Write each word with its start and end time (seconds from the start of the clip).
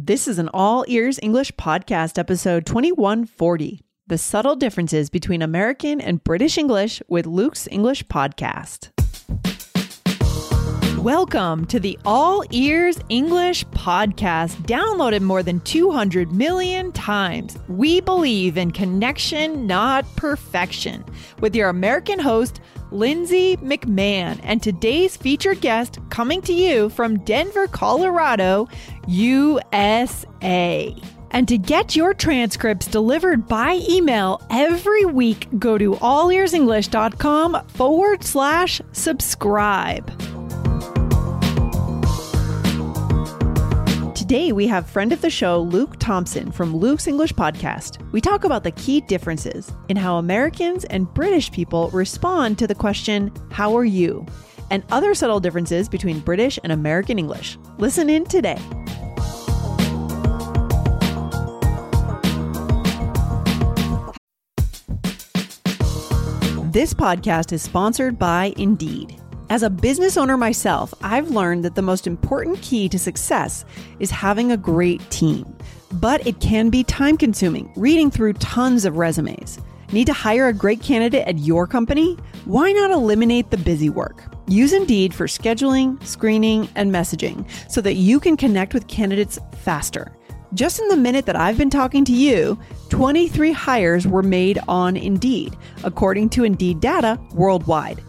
This 0.00 0.28
is 0.28 0.38
an 0.38 0.48
all 0.54 0.84
ears 0.86 1.18
English 1.20 1.50
podcast, 1.56 2.20
episode 2.20 2.64
2140 2.66 3.80
The 4.06 4.16
Subtle 4.16 4.54
Differences 4.54 5.10
Between 5.10 5.42
American 5.42 6.00
and 6.00 6.22
British 6.22 6.56
English 6.56 7.02
with 7.08 7.26
Luke's 7.26 7.66
English 7.66 8.06
Podcast. 8.06 8.90
Welcome 11.02 11.66
to 11.66 11.78
the 11.78 11.96
All 12.04 12.42
Ears 12.50 12.98
English 13.08 13.64
Podcast, 13.66 14.56
downloaded 14.62 15.20
more 15.20 15.44
than 15.44 15.60
200 15.60 16.32
million 16.32 16.90
times. 16.90 17.56
We 17.68 18.00
believe 18.00 18.58
in 18.58 18.72
connection, 18.72 19.64
not 19.64 20.04
perfection, 20.16 21.04
with 21.38 21.54
your 21.54 21.68
American 21.68 22.18
host, 22.18 22.60
Lindsay 22.90 23.56
McMahon, 23.58 24.40
and 24.42 24.60
today's 24.60 25.16
featured 25.16 25.60
guest 25.60 26.00
coming 26.10 26.42
to 26.42 26.52
you 26.52 26.88
from 26.88 27.20
Denver, 27.20 27.68
Colorado, 27.68 28.68
USA. 29.06 30.96
And 31.30 31.46
to 31.46 31.58
get 31.58 31.94
your 31.94 32.12
transcripts 32.12 32.88
delivered 32.88 33.46
by 33.46 33.80
email 33.88 34.42
every 34.50 35.04
week, 35.04 35.46
go 35.60 35.78
to 35.78 35.92
allearsenglish.com 35.92 37.68
forward 37.68 38.24
slash 38.24 38.80
subscribe. 38.90 40.10
Today, 44.28 44.52
we 44.52 44.66
have 44.66 44.86
friend 44.86 45.10
of 45.10 45.22
the 45.22 45.30
show, 45.30 45.62
Luke 45.62 45.98
Thompson 45.98 46.52
from 46.52 46.76
Luke's 46.76 47.06
English 47.06 47.32
Podcast. 47.32 47.96
We 48.12 48.20
talk 48.20 48.44
about 48.44 48.62
the 48.62 48.72
key 48.72 49.00
differences 49.00 49.72
in 49.88 49.96
how 49.96 50.18
Americans 50.18 50.84
and 50.84 51.10
British 51.14 51.50
people 51.50 51.88
respond 51.94 52.58
to 52.58 52.66
the 52.66 52.74
question, 52.74 53.32
How 53.50 53.74
are 53.74 53.86
you? 53.86 54.26
and 54.70 54.84
other 54.90 55.14
subtle 55.14 55.40
differences 55.40 55.88
between 55.88 56.20
British 56.20 56.58
and 56.62 56.72
American 56.72 57.18
English. 57.18 57.56
Listen 57.78 58.10
in 58.10 58.26
today. 58.26 58.58
This 66.70 66.92
podcast 66.92 67.54
is 67.54 67.62
sponsored 67.62 68.18
by 68.18 68.52
Indeed. 68.58 69.18
As 69.50 69.62
a 69.62 69.70
business 69.70 70.18
owner 70.18 70.36
myself, 70.36 70.92
I've 71.00 71.30
learned 71.30 71.64
that 71.64 71.74
the 71.74 71.80
most 71.80 72.06
important 72.06 72.60
key 72.60 72.86
to 72.90 72.98
success 72.98 73.64
is 73.98 74.10
having 74.10 74.52
a 74.52 74.58
great 74.58 75.00
team. 75.08 75.56
But 75.92 76.26
it 76.26 76.38
can 76.40 76.68
be 76.68 76.84
time 76.84 77.16
consuming, 77.16 77.72
reading 77.74 78.10
through 78.10 78.34
tons 78.34 78.84
of 78.84 78.98
resumes. 78.98 79.58
Need 79.90 80.04
to 80.04 80.12
hire 80.12 80.48
a 80.48 80.52
great 80.52 80.82
candidate 80.82 81.26
at 81.26 81.38
your 81.38 81.66
company? 81.66 82.18
Why 82.44 82.72
not 82.72 82.90
eliminate 82.90 83.50
the 83.50 83.56
busy 83.56 83.88
work? 83.88 84.22
Use 84.48 84.74
Indeed 84.74 85.14
for 85.14 85.26
scheduling, 85.26 86.04
screening, 86.04 86.68
and 86.74 86.92
messaging 86.92 87.48
so 87.70 87.80
that 87.80 87.94
you 87.94 88.20
can 88.20 88.36
connect 88.36 88.74
with 88.74 88.86
candidates 88.86 89.38
faster. 89.62 90.14
Just 90.52 90.78
in 90.78 90.88
the 90.88 90.96
minute 90.96 91.24
that 91.24 91.36
I've 91.36 91.56
been 91.56 91.70
talking 91.70 92.04
to 92.04 92.12
you, 92.12 92.58
23 92.90 93.52
hires 93.52 94.06
were 94.06 94.22
made 94.22 94.58
on 94.68 94.98
Indeed, 94.98 95.56
according 95.84 96.28
to 96.30 96.44
Indeed 96.44 96.80
data 96.80 97.18
worldwide. 97.32 98.02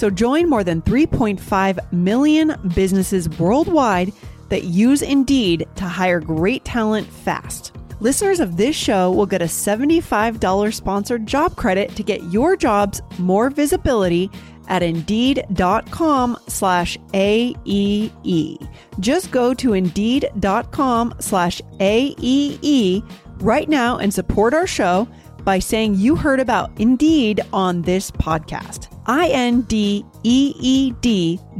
So 0.00 0.08
join 0.08 0.48
more 0.48 0.64
than 0.64 0.80
3.5 0.80 1.92
million 1.92 2.56
businesses 2.74 3.28
worldwide 3.38 4.14
that 4.48 4.64
use 4.64 5.02
Indeed 5.02 5.68
to 5.76 5.84
hire 5.84 6.20
great 6.20 6.64
talent 6.64 7.06
fast. 7.06 7.72
Listeners 8.00 8.40
of 8.40 8.56
this 8.56 8.74
show 8.74 9.12
will 9.12 9.26
get 9.26 9.42
a 9.42 9.44
$75 9.44 10.72
sponsored 10.72 11.26
job 11.26 11.54
credit 11.54 11.94
to 11.96 12.02
get 12.02 12.22
your 12.32 12.56
jobs 12.56 13.02
more 13.18 13.50
visibility 13.50 14.30
at 14.68 14.82
indeed.com 14.82 16.38
slash 16.48 16.96
AEE. 17.12 18.70
Just 19.00 19.30
go 19.30 19.52
to 19.52 19.74
indeed.com 19.74 21.14
slash 21.18 21.60
AEE 21.78 23.10
right 23.42 23.68
now 23.68 23.98
and 23.98 24.14
support 24.14 24.54
our 24.54 24.66
show 24.66 25.06
by 25.44 25.58
saying 25.58 25.96
you 25.96 26.16
heard 26.16 26.40
about 26.40 26.70
Indeed 26.80 27.42
on 27.52 27.82
this 27.82 28.10
podcast. 28.10 28.89
I-N-D-E-E-D 29.06 30.10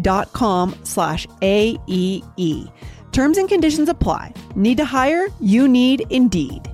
dot 0.02 0.32
com 0.32 0.74
slash 0.84 1.26
A-E-E. 1.42 2.66
Terms 3.12 3.38
and 3.38 3.48
conditions 3.48 3.88
apply. 3.88 4.32
Need 4.54 4.76
to 4.76 4.84
hire? 4.84 5.28
You 5.40 5.66
need 5.68 6.06
Indeed. 6.10 6.68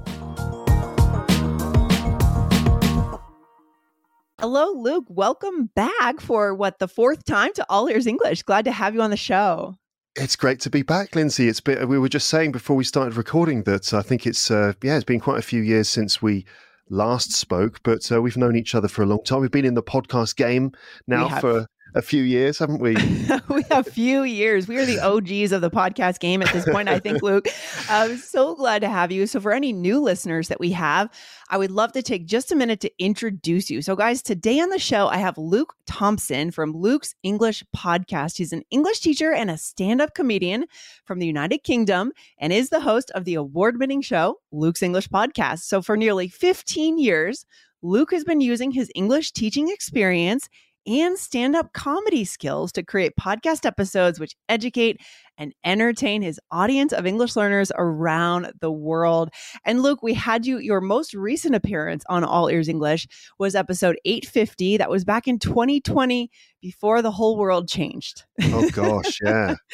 Hello, 4.38 4.72
Luke. 4.72 5.06
Welcome 5.08 5.70
back 5.74 6.20
for 6.20 6.54
what 6.54 6.78
the 6.78 6.88
fourth 6.88 7.24
time 7.24 7.54
to 7.54 7.64
All 7.70 7.88
Ears 7.88 8.06
English. 8.06 8.42
Glad 8.42 8.66
to 8.66 8.70
have 8.70 8.94
you 8.94 9.00
on 9.00 9.10
the 9.10 9.16
show. 9.16 9.76
It's 10.14 10.36
great 10.36 10.60
to 10.60 10.70
be 10.70 10.82
back, 10.82 11.14
Lindsay. 11.14 11.48
It's 11.48 11.60
been, 11.60 11.88
we 11.88 11.98
were 11.98 12.08
just 12.08 12.28
saying 12.28 12.52
before 12.52 12.76
we 12.76 12.84
started 12.84 13.16
recording 13.16 13.62
that 13.64 13.92
I 13.92 14.02
think 14.02 14.26
it's 14.26 14.50
uh, 14.50 14.74
yeah, 14.82 14.96
it's 14.96 15.04
been 15.04 15.20
quite 15.20 15.38
a 15.38 15.42
few 15.42 15.62
years 15.62 15.88
since 15.88 16.20
we 16.22 16.44
last 16.88 17.32
spoke, 17.32 17.80
but 17.82 18.10
uh, 18.12 18.20
we've 18.22 18.36
known 18.36 18.56
each 18.56 18.74
other 18.74 18.88
for 18.88 19.02
a 19.02 19.06
long 19.06 19.22
time. 19.24 19.40
We've 19.40 19.50
been 19.50 19.64
in 19.64 19.74
the 19.74 19.82
podcast 19.82 20.36
game 20.36 20.72
now 21.06 21.28
for 21.40 21.66
a 21.94 22.02
few 22.02 22.22
years, 22.22 22.58
haven't 22.58 22.80
we? 22.80 22.94
we 23.48 23.62
have 23.70 23.86
a 23.86 23.90
few 23.90 24.22
years. 24.22 24.68
We 24.68 24.76
are 24.78 24.84
the 24.84 25.00
OGs 25.00 25.52
of 25.52 25.60
the 25.60 25.70
podcast 25.70 26.20
game 26.20 26.42
at 26.42 26.52
this 26.52 26.64
point, 26.64 26.88
I 26.88 26.98
think, 26.98 27.22
Luke. 27.22 27.48
I'm 27.88 28.16
so 28.16 28.54
glad 28.54 28.80
to 28.80 28.88
have 28.88 29.12
you. 29.12 29.26
So, 29.26 29.40
for 29.40 29.52
any 29.52 29.72
new 29.72 30.00
listeners 30.00 30.48
that 30.48 30.60
we 30.60 30.72
have, 30.72 31.10
I 31.48 31.58
would 31.58 31.70
love 31.70 31.92
to 31.92 32.02
take 32.02 32.26
just 32.26 32.52
a 32.52 32.56
minute 32.56 32.80
to 32.80 32.90
introduce 32.98 33.70
you. 33.70 33.82
So, 33.82 33.96
guys, 33.96 34.22
today 34.22 34.60
on 34.60 34.68
the 34.70 34.78
show, 34.78 35.08
I 35.08 35.16
have 35.18 35.38
Luke 35.38 35.74
Thompson 35.86 36.50
from 36.50 36.72
Luke's 36.72 37.14
English 37.22 37.64
Podcast. 37.74 38.36
He's 38.36 38.52
an 38.52 38.62
English 38.70 39.00
teacher 39.00 39.32
and 39.32 39.50
a 39.50 39.56
stand 39.56 40.00
up 40.00 40.14
comedian 40.14 40.66
from 41.04 41.18
the 41.18 41.26
United 41.26 41.58
Kingdom 41.58 42.12
and 42.38 42.52
is 42.52 42.68
the 42.68 42.80
host 42.80 43.10
of 43.12 43.24
the 43.24 43.34
award 43.34 43.78
winning 43.78 44.02
show, 44.02 44.40
Luke's 44.52 44.82
English 44.82 45.08
Podcast. 45.08 45.60
So, 45.60 45.80
for 45.80 45.96
nearly 45.96 46.28
15 46.28 46.98
years, 46.98 47.46
Luke 47.82 48.10
has 48.10 48.24
been 48.24 48.40
using 48.40 48.72
his 48.72 48.90
English 48.94 49.32
teaching 49.32 49.68
experience 49.68 50.48
and 50.86 51.18
stand 51.18 51.56
up 51.56 51.72
comedy 51.72 52.24
skills 52.24 52.72
to 52.72 52.82
create 52.82 53.16
podcast 53.16 53.66
episodes 53.66 54.20
which 54.20 54.34
educate 54.48 55.00
and 55.38 55.54
entertain 55.64 56.22
his 56.22 56.40
audience 56.50 56.92
of 56.92 57.06
English 57.06 57.36
learners 57.36 57.72
around 57.76 58.52
the 58.60 58.70
world. 58.70 59.30
And 59.64 59.82
Luke, 59.82 60.02
we 60.02 60.14
had 60.14 60.46
you, 60.46 60.58
your 60.58 60.80
most 60.80 61.14
recent 61.14 61.54
appearance 61.54 62.04
on 62.08 62.24
All 62.24 62.48
Ears 62.48 62.68
English 62.68 63.06
was 63.38 63.54
episode 63.54 63.98
850. 64.04 64.78
That 64.78 64.90
was 64.90 65.04
back 65.04 65.28
in 65.28 65.38
2020 65.38 66.30
before 66.60 67.00
the 67.00 67.12
whole 67.12 67.36
world 67.36 67.68
changed. 67.68 68.24
Oh, 68.42 68.68
gosh. 68.70 69.18
Yeah. 69.22 69.54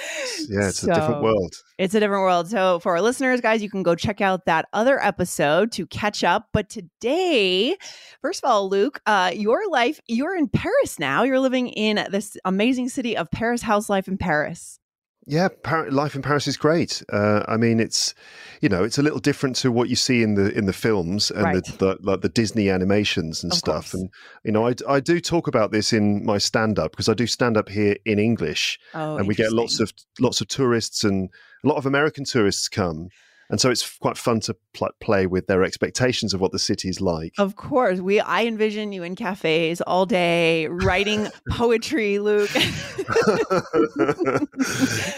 Yeah. 0.49 0.69
It's 0.69 0.81
so, 0.81 0.91
a 0.91 0.95
different 0.95 1.23
world. 1.23 1.55
It's 1.79 1.95
a 1.95 2.01
different 2.01 2.23
world. 2.23 2.49
So, 2.49 2.79
for 2.81 2.93
our 2.93 3.03
listeners, 3.03 3.41
guys, 3.41 3.63
you 3.63 3.71
can 3.71 3.83
go 3.83 3.95
check 3.95 4.21
out 4.21 4.47
that 4.47 4.67
other 4.73 5.03
episode 5.03 5.71
to 5.73 5.87
catch 5.87 6.25
up. 6.25 6.49
But 6.53 6.69
today, 6.69 7.77
first 8.23 8.43
of 8.43 8.51
all, 8.51 8.69
Luke, 8.69 9.01
uh, 9.07 9.31
your 9.35 9.69
life, 9.71 10.01
you're 10.07 10.37
in 10.37 10.49
Paris 10.49 10.99
now. 10.99 11.23
You're 11.23 11.39
living 11.39 11.69
in 11.69 12.07
this 12.11 12.37
amazing 12.45 12.89
city 12.89 13.17
of 13.17 13.31
Paris, 13.31 13.63
house 13.63 13.89
life 13.89 14.09
in 14.09 14.19
Paris. 14.19 14.81
Yeah, 15.25 15.49
life 15.91 16.17
in 16.17 16.23
Paris 16.23 16.49
is 16.49 16.57
great. 16.57 17.03
Uh, 17.13 17.45
I 17.47 17.57
mean, 17.57 17.79
it's 17.79 18.15
you 18.61 18.69
know, 18.69 18.83
it's 18.83 18.99
a 18.99 19.03
little 19.03 19.21
different 19.21 19.55
to 19.57 19.71
what 19.71 19.89
you 19.89 19.95
see 19.95 20.23
in 20.23 20.35
the 20.35 20.57
in 20.57 20.67
the 20.67 20.73
films 20.73 21.31
and 21.31 21.45
right. 21.45 21.65
the, 21.65 21.73
the, 21.73 21.99
like 22.03 22.23
the 22.23 22.29
Disney 22.29 22.69
animations 22.69 23.43
and 23.45 23.53
of 23.53 23.59
stuff. 23.59 23.93
Course. 23.93 23.95
And 23.95 24.11
you 24.45 24.51
know, 24.51 24.67
I, 24.67 24.75
I 24.89 25.01
do 25.01 25.21
talk 25.21 25.47
about 25.47 25.71
this 25.71 25.93
in 25.93 26.25
my 26.25 26.39
stand 26.39 26.79
up 26.79 26.91
because 26.91 27.09
I 27.09 27.15
do 27.15 27.27
stand 27.29 27.57
up 27.57 27.69
here 27.69 27.97
in 28.05 28.19
English, 28.19 28.81
oh, 28.95 29.17
and 29.17 29.29
we 29.29 29.37
get 29.37 29.53
lots 29.53 29.79
of 29.79 29.93
lots 30.19 30.41
of 30.41 30.49
tourists 30.49 31.05
and 31.05 31.31
a 31.65 31.69
lot 31.69 31.77
of 31.77 31.87
American 31.87 32.25
tourists 32.25 32.69
come 32.69 33.09
and 33.53 33.61
so 33.61 33.71
it's 33.71 33.99
quite 33.99 34.17
fun 34.17 34.41
to 34.41 34.57
pl- 34.73 34.89
play 34.99 35.27
with 35.27 35.47
their 35.47 35.63
expectations 35.63 36.33
of 36.33 36.41
what 36.41 36.53
the 36.53 36.59
city's 36.59 37.03
like. 37.03 37.35
Of 37.37 37.55
course, 37.55 38.01
we 38.01 38.19
I 38.19 38.45
envision 38.47 38.93
you 38.93 39.03
in 39.03 39.15
cafes 39.15 39.83
all 39.83 40.07
day 40.07 40.69
writing 40.69 41.29
poetry, 41.51 42.19
Luke. 42.19 42.51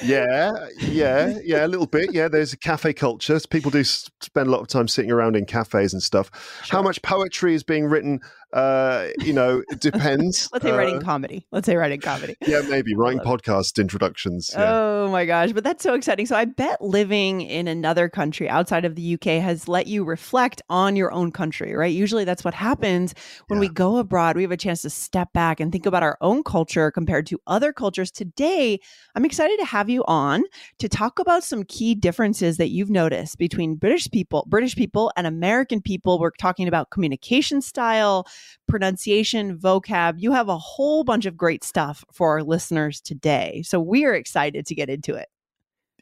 yeah, 0.02 0.52
yeah, 0.80 1.38
yeah, 1.44 1.64
a 1.64 1.68
little 1.68 1.86
bit. 1.86 2.12
Yeah, 2.12 2.26
there's 2.26 2.52
a 2.52 2.58
cafe 2.58 2.92
culture. 2.92 3.38
People 3.48 3.70
do 3.70 3.84
spend 3.84 4.48
a 4.48 4.50
lot 4.50 4.60
of 4.60 4.66
time 4.66 4.88
sitting 4.88 5.12
around 5.12 5.36
in 5.36 5.46
cafes 5.46 5.92
and 5.92 6.02
stuff. 6.02 6.28
Sure. 6.64 6.78
How 6.78 6.82
much 6.82 7.00
poetry 7.02 7.54
is 7.54 7.62
being 7.62 7.86
written 7.86 8.20
uh, 8.52 9.08
you 9.20 9.32
know, 9.32 9.62
it 9.68 9.80
depends. 9.80 10.48
Let's 10.52 10.64
say 10.64 10.70
uh, 10.70 10.76
writing 10.76 11.00
comedy. 11.00 11.46
Let's 11.50 11.66
say 11.66 11.76
writing 11.76 12.00
comedy. 12.00 12.36
Yeah, 12.46 12.62
maybe 12.62 12.94
writing 12.94 13.20
podcast 13.20 13.80
introductions. 13.80 14.50
Yeah. 14.52 14.72
Oh 14.72 15.08
my 15.10 15.24
gosh, 15.24 15.52
but 15.52 15.64
that's 15.64 15.82
so 15.82 15.94
exciting. 15.94 16.26
So 16.26 16.36
I 16.36 16.44
bet 16.44 16.80
living 16.82 17.40
in 17.40 17.66
another 17.68 18.08
country 18.08 18.48
outside 18.48 18.84
of 18.84 18.94
the 18.94 19.14
UK 19.14 19.42
has 19.42 19.68
let 19.68 19.86
you 19.86 20.04
reflect 20.04 20.62
on 20.70 20.96
your 20.96 21.12
own 21.12 21.32
country, 21.32 21.74
right? 21.74 21.92
Usually 21.92 22.24
that's 22.24 22.44
what 22.44 22.54
happens 22.54 23.14
when 23.48 23.58
yeah. 23.58 23.68
we 23.68 23.68
go 23.68 23.96
abroad. 23.96 24.36
We 24.36 24.42
have 24.42 24.52
a 24.52 24.56
chance 24.56 24.82
to 24.82 24.90
step 24.90 25.32
back 25.32 25.60
and 25.60 25.72
think 25.72 25.86
about 25.86 26.02
our 26.02 26.18
own 26.20 26.42
culture 26.42 26.90
compared 26.90 27.26
to 27.28 27.40
other 27.46 27.72
cultures. 27.72 28.10
Today, 28.10 28.80
I'm 29.14 29.24
excited 29.24 29.58
to 29.58 29.64
have 29.64 29.88
you 29.88 30.04
on 30.06 30.44
to 30.78 30.88
talk 30.88 31.18
about 31.18 31.44
some 31.44 31.64
key 31.64 31.94
differences 31.94 32.56
that 32.58 32.70
you've 32.70 32.90
noticed 32.90 33.38
between 33.38 33.76
British 33.76 34.10
people, 34.10 34.44
British 34.48 34.76
people 34.76 35.12
and 35.16 35.26
American 35.26 35.80
people. 35.80 36.18
We're 36.18 36.30
talking 36.30 36.68
about 36.68 36.90
communication 36.90 37.60
style, 37.60 38.26
pronunciation, 38.68 39.58
vocab. 39.58 40.14
You 40.18 40.32
have 40.32 40.48
a 40.48 40.58
whole 40.58 41.04
bunch 41.04 41.26
of 41.26 41.36
great 41.36 41.64
stuff 41.64 42.04
for 42.12 42.30
our 42.30 42.42
listeners 42.42 43.00
today. 43.00 43.62
So 43.64 43.80
we 43.80 44.04
are 44.04 44.14
excited 44.14 44.66
to 44.66 44.74
get 44.74 44.90
into 44.90 45.14
it. 45.14 45.28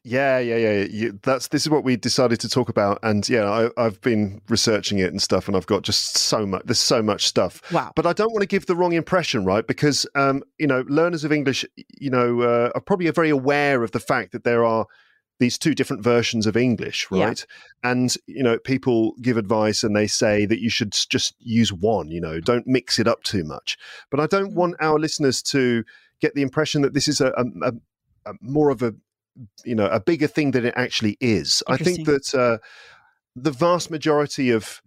Yeah, 0.04 0.40
yeah, 0.40 0.56
yeah. 0.56 0.84
You, 0.90 1.18
that's 1.22 1.48
this 1.48 1.62
is 1.62 1.70
what 1.70 1.84
we 1.84 1.94
decided 1.96 2.40
to 2.40 2.48
talk 2.48 2.68
about, 2.68 2.98
and 3.04 3.28
yeah, 3.28 3.68
I, 3.76 3.82
have 3.82 4.00
been 4.00 4.40
researching 4.48 4.98
it 4.98 5.12
and 5.12 5.22
stuff, 5.22 5.46
and 5.46 5.56
I've 5.56 5.66
got 5.66 5.82
just 5.82 6.18
so 6.18 6.44
much. 6.44 6.62
There's 6.64 6.80
so 6.80 7.02
much 7.02 7.26
stuff. 7.26 7.62
Wow. 7.70 7.92
But 7.94 8.06
I 8.06 8.12
don't 8.12 8.32
want 8.32 8.42
to 8.42 8.48
give 8.48 8.66
the 8.66 8.74
wrong 8.74 8.94
impression, 8.94 9.44
right? 9.44 9.64
Because 9.64 10.04
um, 10.16 10.42
you 10.58 10.66
know, 10.66 10.84
learners 10.88 11.22
of 11.22 11.30
English, 11.30 11.64
you 12.00 12.10
know, 12.10 12.40
uh, 12.40 12.72
are 12.74 12.80
probably 12.80 13.08
very 13.10 13.30
aware 13.30 13.84
of 13.84 13.92
the 13.92 14.00
fact 14.00 14.32
that 14.32 14.42
there 14.42 14.64
are 14.64 14.86
these 15.38 15.58
two 15.58 15.74
different 15.74 16.02
versions 16.04 16.46
of 16.46 16.56
English, 16.56 17.10
right? 17.10 17.44
Yeah. 17.84 17.90
And 17.90 18.14
you 18.26 18.42
know, 18.42 18.58
people 18.58 19.14
give 19.20 19.36
advice 19.36 19.82
and 19.82 19.96
they 19.96 20.06
say 20.06 20.46
that 20.46 20.60
you 20.60 20.70
should 20.70 20.92
just 20.92 21.34
use 21.40 21.72
one. 21.72 22.10
You 22.10 22.20
know, 22.20 22.40
don't 22.40 22.66
mix 22.66 22.98
it 22.98 23.08
up 23.08 23.22
too 23.22 23.44
much. 23.44 23.76
But 24.10 24.20
I 24.20 24.26
don't 24.26 24.52
mm. 24.52 24.56
want 24.56 24.76
our 24.80 24.98
listeners 24.98 25.42
to 25.44 25.84
get 26.20 26.34
the 26.34 26.42
impression 26.42 26.82
that 26.82 26.94
this 26.94 27.08
is 27.08 27.20
a, 27.20 27.32
a, 27.62 27.72
a 28.26 28.32
more 28.40 28.70
of 28.70 28.82
a 28.82 28.94
you 29.64 29.74
know 29.74 29.86
a 29.86 30.00
bigger 30.00 30.26
thing 30.26 30.52
than 30.52 30.64
it 30.64 30.74
actually 30.76 31.16
is. 31.20 31.62
I 31.66 31.76
think 31.76 32.06
that 32.06 32.34
uh, 32.34 32.58
the 33.34 33.50
vast 33.50 33.90
majority 33.90 34.50
of 34.50 34.80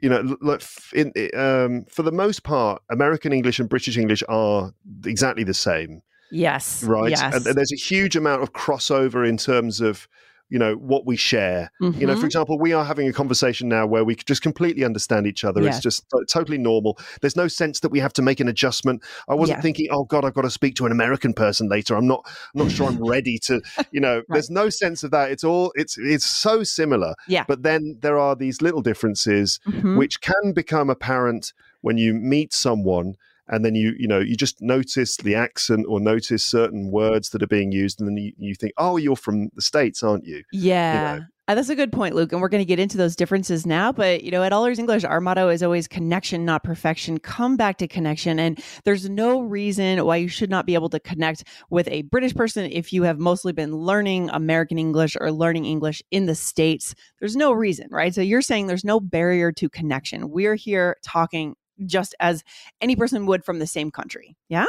you 0.00 0.08
know, 0.08 0.36
like 0.40 0.62
in, 0.94 1.12
um, 1.34 1.84
for 1.90 2.02
the 2.02 2.12
most 2.12 2.42
part, 2.42 2.82
American 2.90 3.32
English 3.32 3.58
and 3.58 3.68
British 3.68 3.98
English 3.98 4.22
are 4.28 4.72
exactly 5.04 5.44
the 5.44 5.54
same. 5.54 6.00
Yes. 6.30 6.82
Right. 6.84 7.10
Yes. 7.10 7.22
And, 7.22 7.46
and 7.46 7.56
there's 7.56 7.72
a 7.72 7.76
huge 7.76 8.16
amount 8.16 8.42
of 8.42 8.52
crossover 8.52 9.28
in 9.28 9.36
terms 9.36 9.80
of 9.80 10.08
you 10.50 10.58
know 10.58 10.74
what 10.74 11.06
we 11.06 11.16
share 11.16 11.70
mm-hmm. 11.80 11.98
you 11.98 12.06
know 12.06 12.12
for 12.12 12.18
mm-hmm. 12.18 12.26
example 12.26 12.58
we 12.58 12.72
are 12.72 12.84
having 12.84 13.08
a 13.08 13.12
conversation 13.12 13.68
now 13.68 13.86
where 13.86 14.04
we 14.04 14.14
just 14.16 14.42
completely 14.42 14.84
understand 14.84 15.26
each 15.26 15.44
other 15.44 15.62
yes. 15.62 15.76
it's 15.76 15.82
just 15.82 16.04
totally 16.28 16.58
normal 16.58 16.98
there's 17.20 17.36
no 17.36 17.48
sense 17.48 17.80
that 17.80 17.90
we 17.90 18.00
have 18.00 18.12
to 18.12 18.20
make 18.20 18.40
an 18.40 18.48
adjustment 18.48 19.02
i 19.28 19.34
wasn't 19.34 19.56
yeah. 19.56 19.62
thinking 19.62 19.86
oh 19.90 20.04
god 20.04 20.24
i've 20.24 20.34
got 20.34 20.42
to 20.42 20.50
speak 20.50 20.74
to 20.74 20.84
an 20.84 20.92
american 20.92 21.32
person 21.32 21.68
later 21.68 21.96
i'm 21.96 22.06
not 22.06 22.26
I'm 22.54 22.64
not 22.64 22.72
sure 22.72 22.88
i'm 22.88 23.02
ready 23.08 23.38
to 23.44 23.62
you 23.92 24.00
know 24.00 24.16
right. 24.16 24.24
there's 24.28 24.50
no 24.50 24.68
sense 24.68 25.02
of 25.04 25.12
that 25.12 25.30
it's 25.30 25.44
all 25.44 25.72
it's 25.76 25.96
it's 25.96 26.26
so 26.26 26.62
similar 26.64 27.14
yeah 27.28 27.44
but 27.46 27.62
then 27.62 27.98
there 28.00 28.18
are 28.18 28.34
these 28.34 28.60
little 28.60 28.82
differences 28.82 29.60
mm-hmm. 29.66 29.96
which 29.96 30.20
can 30.20 30.52
become 30.52 30.90
apparent 30.90 31.52
when 31.80 31.96
you 31.96 32.12
meet 32.12 32.52
someone 32.52 33.14
and 33.50 33.64
then 33.64 33.74
you 33.74 33.94
you 33.98 34.08
know 34.08 34.18
you 34.18 34.36
just 34.36 34.62
notice 34.62 35.16
the 35.18 35.34
accent 35.34 35.84
or 35.88 36.00
notice 36.00 36.44
certain 36.44 36.90
words 36.90 37.30
that 37.30 37.42
are 37.42 37.48
being 37.48 37.72
used 37.72 38.00
and 38.00 38.08
then 38.08 38.16
you, 38.16 38.32
you 38.38 38.54
think 38.54 38.72
oh 38.78 38.96
you're 38.96 39.16
from 39.16 39.50
the 39.54 39.62
states 39.62 40.02
aren't 40.02 40.24
you 40.24 40.42
yeah 40.52 41.14
you 41.14 41.20
know? 41.20 41.26
Uh, 41.50 41.54
that's 41.56 41.68
a 41.68 41.74
good 41.74 41.90
point, 41.90 42.14
Luke. 42.14 42.30
And 42.30 42.40
we're 42.40 42.48
going 42.48 42.60
to 42.60 42.64
get 42.64 42.78
into 42.78 42.96
those 42.96 43.16
differences 43.16 43.66
now. 43.66 43.90
But, 43.90 44.22
you 44.22 44.30
know, 44.30 44.44
at 44.44 44.52
All 44.52 44.64
Ears 44.66 44.78
English, 44.78 45.02
our 45.02 45.20
motto 45.20 45.48
is 45.48 45.64
always 45.64 45.88
connection, 45.88 46.44
not 46.44 46.62
perfection. 46.62 47.18
Come 47.18 47.56
back 47.56 47.78
to 47.78 47.88
connection. 47.88 48.38
And 48.38 48.62
there's 48.84 49.10
no 49.10 49.40
reason 49.40 50.04
why 50.04 50.14
you 50.14 50.28
should 50.28 50.48
not 50.48 50.64
be 50.64 50.74
able 50.74 50.90
to 50.90 51.00
connect 51.00 51.42
with 51.68 51.88
a 51.88 52.02
British 52.02 52.36
person 52.36 52.70
if 52.70 52.92
you 52.92 53.02
have 53.02 53.18
mostly 53.18 53.52
been 53.52 53.74
learning 53.74 54.30
American 54.30 54.78
English 54.78 55.16
or 55.20 55.32
learning 55.32 55.64
English 55.64 56.04
in 56.12 56.26
the 56.26 56.36
States. 56.36 56.94
There's 57.18 57.34
no 57.34 57.50
reason, 57.50 57.88
right? 57.90 58.14
So 58.14 58.20
you're 58.20 58.42
saying 58.42 58.68
there's 58.68 58.84
no 58.84 59.00
barrier 59.00 59.50
to 59.50 59.68
connection. 59.68 60.30
We're 60.30 60.54
here 60.54 60.98
talking 61.02 61.56
just 61.86 62.14
as 62.20 62.44
any 62.80 62.96
person 62.96 63.26
would 63.26 63.44
from 63.44 63.58
the 63.58 63.66
same 63.66 63.90
country. 63.90 64.36
Yeah. 64.48 64.66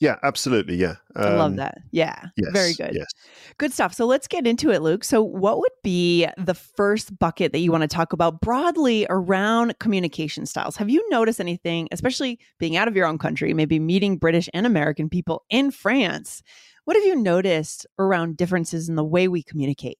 Yeah, 0.00 0.16
absolutely. 0.22 0.76
Yeah. 0.76 0.94
Um, 1.16 1.26
I 1.26 1.30
love 1.30 1.50
um, 1.50 1.56
that. 1.56 1.78
Yeah. 1.90 2.26
Yes, 2.36 2.50
Very 2.52 2.72
good. 2.74 2.94
Yes. 2.94 3.06
Good 3.58 3.72
stuff. 3.72 3.92
So 3.94 4.06
let's 4.06 4.28
get 4.28 4.46
into 4.46 4.70
it, 4.70 4.80
Luke. 4.80 5.02
So, 5.02 5.22
what 5.22 5.58
would 5.58 5.72
be 5.82 6.28
the 6.36 6.54
first 6.54 7.18
bucket 7.18 7.50
that 7.50 7.58
you 7.58 7.72
want 7.72 7.82
to 7.82 7.88
talk 7.88 8.12
about 8.12 8.40
broadly 8.40 9.06
around 9.10 9.76
communication 9.80 10.46
styles? 10.46 10.76
Have 10.76 10.88
you 10.88 11.04
noticed 11.10 11.40
anything, 11.40 11.88
especially 11.90 12.38
being 12.60 12.76
out 12.76 12.86
of 12.86 12.94
your 12.94 13.06
own 13.06 13.18
country, 13.18 13.52
maybe 13.54 13.80
meeting 13.80 14.18
British 14.18 14.48
and 14.54 14.66
American 14.66 15.08
people 15.08 15.42
in 15.50 15.72
France? 15.72 16.42
What 16.84 16.96
have 16.96 17.04
you 17.04 17.16
noticed 17.16 17.84
around 17.98 18.36
differences 18.36 18.88
in 18.88 18.94
the 18.94 19.04
way 19.04 19.26
we 19.26 19.42
communicate 19.42 19.98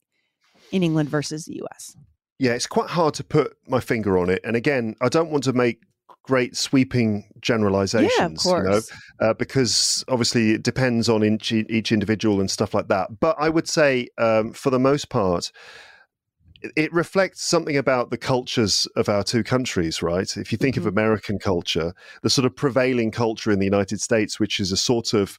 in 0.71 0.85
England 0.85 1.09
versus 1.09 1.45
the 1.47 1.61
US? 1.65 1.97
Yeah, 2.39 2.53
it's 2.53 2.69
quite 2.69 2.89
hard 2.89 3.15
to 3.15 3.25
put 3.25 3.57
my 3.67 3.81
finger 3.81 4.17
on 4.17 4.31
it. 4.31 4.41
And 4.45 4.55
again, 4.55 4.95
I 5.01 5.09
don't 5.09 5.31
want 5.31 5.45
to 5.45 5.53
make 5.53 5.81
great 6.29 6.55
sweeping 6.55 7.25
generalizations, 7.41 8.45
yeah, 8.45 8.59
you 8.59 8.63
know, 8.63 8.81
uh, 9.19 9.33
because 9.33 10.05
obviously 10.09 10.51
it 10.51 10.63
depends 10.63 11.09
on 11.09 11.25
each, 11.25 11.51
each 11.53 11.91
individual 11.91 12.39
and 12.39 12.51
stuff 12.51 12.75
like 12.75 12.89
that. 12.89 13.19
But 13.19 13.35
I 13.39 13.49
would 13.49 13.67
say, 13.67 14.09
um, 14.19 14.53
for 14.53 14.69
the 14.69 14.79
most 14.79 15.09
part, 15.09 15.51
it 16.77 16.93
reflects 16.93 17.43
something 17.43 17.79
about 17.79 18.11
the 18.11 18.19
cultures 18.19 18.87
of 18.95 19.09
our 19.09 19.23
two 19.23 19.43
countries, 19.43 20.03
right? 20.03 20.37
If 20.37 20.53
you 20.53 20.59
think 20.59 20.77
mm-hmm. 20.77 20.87
of 20.87 20.93
American 20.93 21.39
culture, 21.39 21.95
the 22.23 22.29
sort 22.29 22.45
of 22.45 22.55
prevailing 22.55 23.11
culture 23.11 23.51
in 23.51 23.59
the 23.59 23.65
United 23.65 23.99
States, 23.99 24.39
which 24.39 24.61
is 24.61 24.71
a 24.71 24.77
sort 24.77 25.15
of 25.15 25.39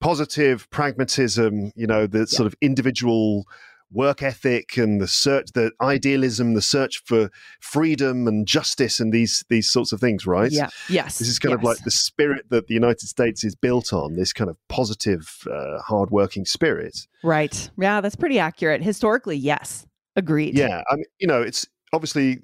positive 0.00 0.70
pragmatism, 0.70 1.72
you 1.74 1.88
know, 1.88 2.06
the 2.06 2.20
yeah. 2.20 2.24
sort 2.26 2.46
of 2.46 2.54
individual 2.60 3.46
work 3.92 4.22
ethic 4.22 4.76
and 4.76 5.00
the 5.00 5.08
search, 5.08 5.46
the 5.54 5.72
idealism, 5.80 6.54
the 6.54 6.62
search 6.62 7.02
for 7.04 7.30
freedom 7.60 8.26
and 8.28 8.46
justice, 8.46 9.00
and 9.00 9.12
these 9.12 9.44
these 9.48 9.70
sorts 9.70 9.92
of 9.92 10.00
things, 10.00 10.26
right? 10.26 10.52
Yeah. 10.52 10.68
Yes. 10.88 11.18
This 11.18 11.28
is 11.28 11.38
kind 11.38 11.52
yes. 11.52 11.58
of 11.58 11.64
like 11.64 11.78
the 11.84 11.90
spirit 11.90 12.46
that 12.50 12.66
the 12.66 12.74
United 12.74 13.06
States 13.06 13.44
is 13.44 13.54
built 13.54 13.92
on. 13.92 14.16
This 14.16 14.32
kind 14.32 14.50
of 14.50 14.56
positive, 14.68 15.46
uh, 15.50 15.80
hardworking 15.80 16.44
spirit. 16.44 17.06
Right. 17.22 17.70
Yeah, 17.78 18.00
that's 18.00 18.16
pretty 18.16 18.38
accurate. 18.38 18.82
Historically, 18.82 19.36
yes. 19.36 19.86
Agreed. 20.16 20.56
Yeah. 20.56 20.82
I 20.90 20.96
mean, 20.96 21.04
you 21.18 21.26
know, 21.26 21.42
it's 21.42 21.66
obviously 21.92 22.40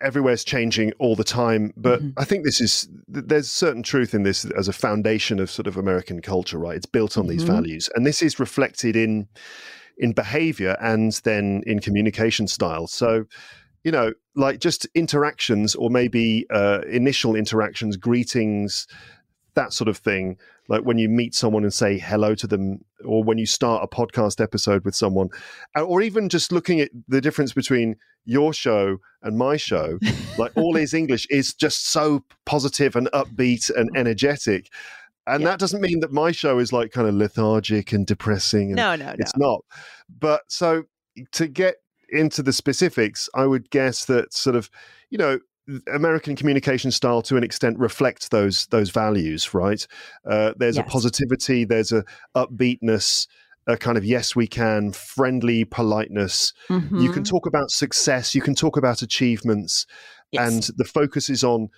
everywhere's 0.00 0.44
changing 0.44 0.92
all 1.00 1.16
the 1.16 1.24
time 1.24 1.72
but 1.76 1.98
mm-hmm. 1.98 2.10
i 2.16 2.24
think 2.24 2.44
this 2.44 2.60
is 2.60 2.88
there's 3.08 3.50
certain 3.50 3.82
truth 3.82 4.14
in 4.14 4.22
this 4.22 4.44
as 4.56 4.68
a 4.68 4.72
foundation 4.72 5.40
of 5.40 5.50
sort 5.50 5.66
of 5.66 5.76
american 5.76 6.22
culture 6.22 6.58
right 6.58 6.76
it's 6.76 6.86
built 6.86 7.18
on 7.18 7.24
mm-hmm. 7.24 7.32
these 7.32 7.42
values 7.42 7.90
and 7.96 8.06
this 8.06 8.22
is 8.22 8.38
reflected 8.38 8.94
in 8.94 9.26
in 10.00 10.12
behavior 10.12 10.76
and 10.80 11.12
then 11.24 11.62
in 11.66 11.78
communication 11.78 12.48
style. 12.48 12.86
So, 12.88 13.26
you 13.84 13.92
know, 13.92 14.12
like 14.34 14.58
just 14.58 14.86
interactions 14.94 15.74
or 15.74 15.90
maybe 15.90 16.46
uh, 16.50 16.80
initial 16.90 17.36
interactions, 17.36 17.96
greetings, 17.96 18.86
that 19.54 19.72
sort 19.72 19.88
of 19.88 19.98
thing. 19.98 20.38
Like 20.68 20.82
when 20.82 20.98
you 20.98 21.08
meet 21.08 21.34
someone 21.34 21.64
and 21.64 21.74
say 21.74 21.98
hello 21.98 22.34
to 22.36 22.46
them, 22.46 22.84
or 23.04 23.22
when 23.22 23.38
you 23.38 23.46
start 23.46 23.84
a 23.84 23.94
podcast 23.94 24.40
episode 24.40 24.84
with 24.84 24.94
someone, 24.94 25.28
or 25.76 26.00
even 26.00 26.28
just 26.28 26.50
looking 26.50 26.80
at 26.80 26.90
the 27.06 27.20
difference 27.20 27.52
between 27.52 27.96
your 28.24 28.52
show 28.54 28.98
and 29.22 29.36
my 29.36 29.56
show, 29.56 29.98
like 30.38 30.52
All 30.56 30.76
Ears 30.78 30.94
English 30.94 31.26
is 31.28 31.52
just 31.52 31.88
so 31.88 32.24
positive 32.46 32.96
and 32.96 33.08
upbeat 33.12 33.70
and 33.74 33.90
energetic. 33.94 34.70
And 35.26 35.42
yeah. 35.42 35.50
that 35.50 35.58
doesn't 35.58 35.80
mean 35.80 36.00
that 36.00 36.12
my 36.12 36.32
show 36.32 36.58
is 36.58 36.72
like 36.72 36.92
kind 36.92 37.06
of 37.06 37.14
lethargic 37.14 37.92
and 37.92 38.06
depressing. 38.06 38.68
And 38.68 38.76
no, 38.76 38.96
no, 38.96 39.06
no. 39.06 39.16
It's 39.18 39.36
not. 39.36 39.64
But 40.08 40.42
so 40.48 40.84
to 41.32 41.46
get 41.46 41.76
into 42.08 42.42
the 42.42 42.52
specifics, 42.52 43.28
I 43.34 43.46
would 43.46 43.70
guess 43.70 44.06
that 44.06 44.32
sort 44.32 44.56
of, 44.56 44.70
you 45.10 45.18
know, 45.18 45.38
American 45.92 46.34
communication 46.34 46.90
style 46.90 47.22
to 47.22 47.36
an 47.36 47.44
extent 47.44 47.78
reflects 47.78 48.28
those 48.28 48.66
those 48.66 48.90
values, 48.90 49.54
right? 49.54 49.86
Uh, 50.28 50.52
there's 50.56 50.76
yes. 50.76 50.86
a 50.86 50.90
positivity, 50.90 51.64
there's 51.64 51.92
a 51.92 52.04
upbeatness, 52.34 53.28
a 53.66 53.76
kind 53.76 53.96
of 53.96 54.04
yes 54.04 54.34
we 54.34 54.46
can, 54.46 54.92
friendly 54.92 55.64
politeness. 55.64 56.52
Mm-hmm. 56.68 56.98
You 56.98 57.12
can 57.12 57.22
mm-hmm. 57.22 57.30
talk 57.30 57.46
about 57.46 57.70
success, 57.70 58.34
you 58.34 58.40
can 58.40 58.54
talk 58.54 58.76
about 58.76 59.02
achievements, 59.02 59.86
yes. 60.32 60.52
and 60.52 60.76
the 60.76 60.84
focus 60.84 61.30
is 61.30 61.44
on 61.44 61.68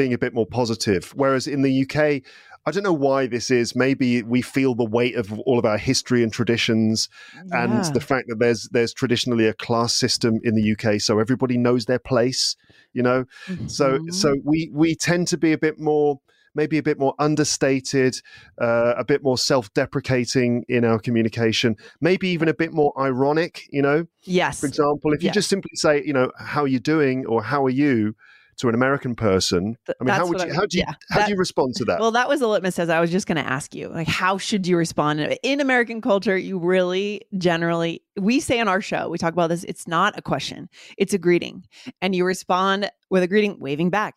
being 0.00 0.14
a 0.14 0.18
bit 0.18 0.32
more 0.32 0.46
positive. 0.46 1.12
Whereas 1.14 1.46
in 1.46 1.60
the 1.60 1.82
UK, 1.82 2.22
I 2.64 2.70
don't 2.70 2.82
know 2.82 3.00
why 3.08 3.26
this 3.26 3.50
is. 3.50 3.76
Maybe 3.76 4.22
we 4.22 4.40
feel 4.40 4.74
the 4.74 4.82
weight 4.82 5.14
of 5.14 5.38
all 5.40 5.58
of 5.58 5.66
our 5.66 5.76
history 5.76 6.22
and 6.22 6.32
traditions, 6.32 7.10
yeah. 7.34 7.64
and 7.64 7.84
the 7.94 8.00
fact 8.00 8.28
that 8.28 8.38
there's 8.38 8.66
there's 8.72 8.94
traditionally 8.94 9.46
a 9.46 9.52
class 9.52 9.94
system 9.94 10.40
in 10.42 10.54
the 10.54 10.72
UK, 10.72 11.02
so 11.02 11.18
everybody 11.18 11.58
knows 11.58 11.84
their 11.84 11.98
place. 11.98 12.56
You 12.94 13.02
know, 13.02 13.24
mm-hmm. 13.46 13.66
so 13.66 13.98
so 14.10 14.36
we 14.42 14.70
we 14.72 14.94
tend 14.94 15.28
to 15.28 15.36
be 15.36 15.52
a 15.52 15.58
bit 15.58 15.78
more 15.78 16.20
maybe 16.54 16.78
a 16.78 16.82
bit 16.82 16.98
more 16.98 17.14
understated, 17.18 18.16
uh, 18.60 18.94
a 18.96 19.04
bit 19.04 19.22
more 19.22 19.38
self-deprecating 19.38 20.64
in 20.68 20.84
our 20.84 20.98
communication, 20.98 21.76
maybe 22.00 22.28
even 22.28 22.48
a 22.48 22.54
bit 22.54 22.72
more 22.72 22.92
ironic. 22.98 23.68
You 23.70 23.82
know, 23.82 24.06
yes. 24.22 24.60
For 24.60 24.66
example, 24.66 25.12
if 25.12 25.22
you 25.22 25.30
just 25.30 25.50
simply 25.50 25.72
say, 25.74 26.02
you 26.04 26.14
know, 26.14 26.32
how 26.38 26.62
are 26.62 26.68
you 26.68 26.80
doing 26.80 27.26
or 27.26 27.42
how 27.42 27.64
are 27.66 27.76
you, 27.84 28.14
to 28.60 28.68
an 28.68 28.74
American 28.74 29.14
person, 29.14 29.76
I 29.88 30.04
mean, 30.04 30.14
how 30.14 30.26
would 30.26 30.40
you, 30.40 30.52
how 30.52 30.66
do 30.66 30.78
you, 30.78 30.84
yeah, 30.86 30.94
how 31.10 31.20
that, 31.20 31.26
do 31.26 31.32
you 31.32 31.38
respond 31.38 31.74
to 31.76 31.84
that? 31.86 32.00
Well, 32.00 32.12
that 32.12 32.28
was 32.28 32.40
a 32.40 32.46
litmus 32.46 32.76
test. 32.76 32.90
I 32.90 33.00
was 33.00 33.10
just 33.10 33.26
going 33.26 33.36
to 33.36 33.48
ask 33.48 33.74
you, 33.74 33.88
like, 33.88 34.08
how 34.08 34.38
should 34.38 34.66
you 34.66 34.76
respond 34.76 35.20
in 35.42 35.60
American 35.60 36.00
culture? 36.00 36.36
You 36.36 36.58
really 36.58 37.22
generally, 37.36 38.02
we 38.18 38.40
say 38.40 38.60
on 38.60 38.68
our 38.68 38.80
show, 38.80 39.08
we 39.08 39.18
talk 39.18 39.32
about 39.32 39.48
this. 39.48 39.64
It's 39.64 39.88
not 39.88 40.18
a 40.18 40.22
question; 40.22 40.68
it's 40.96 41.14
a 41.14 41.18
greeting, 41.18 41.64
and 42.00 42.14
you 42.14 42.24
respond 42.24 42.90
with 43.08 43.22
a 43.22 43.26
greeting, 43.26 43.58
waving 43.60 43.90
back. 43.90 44.14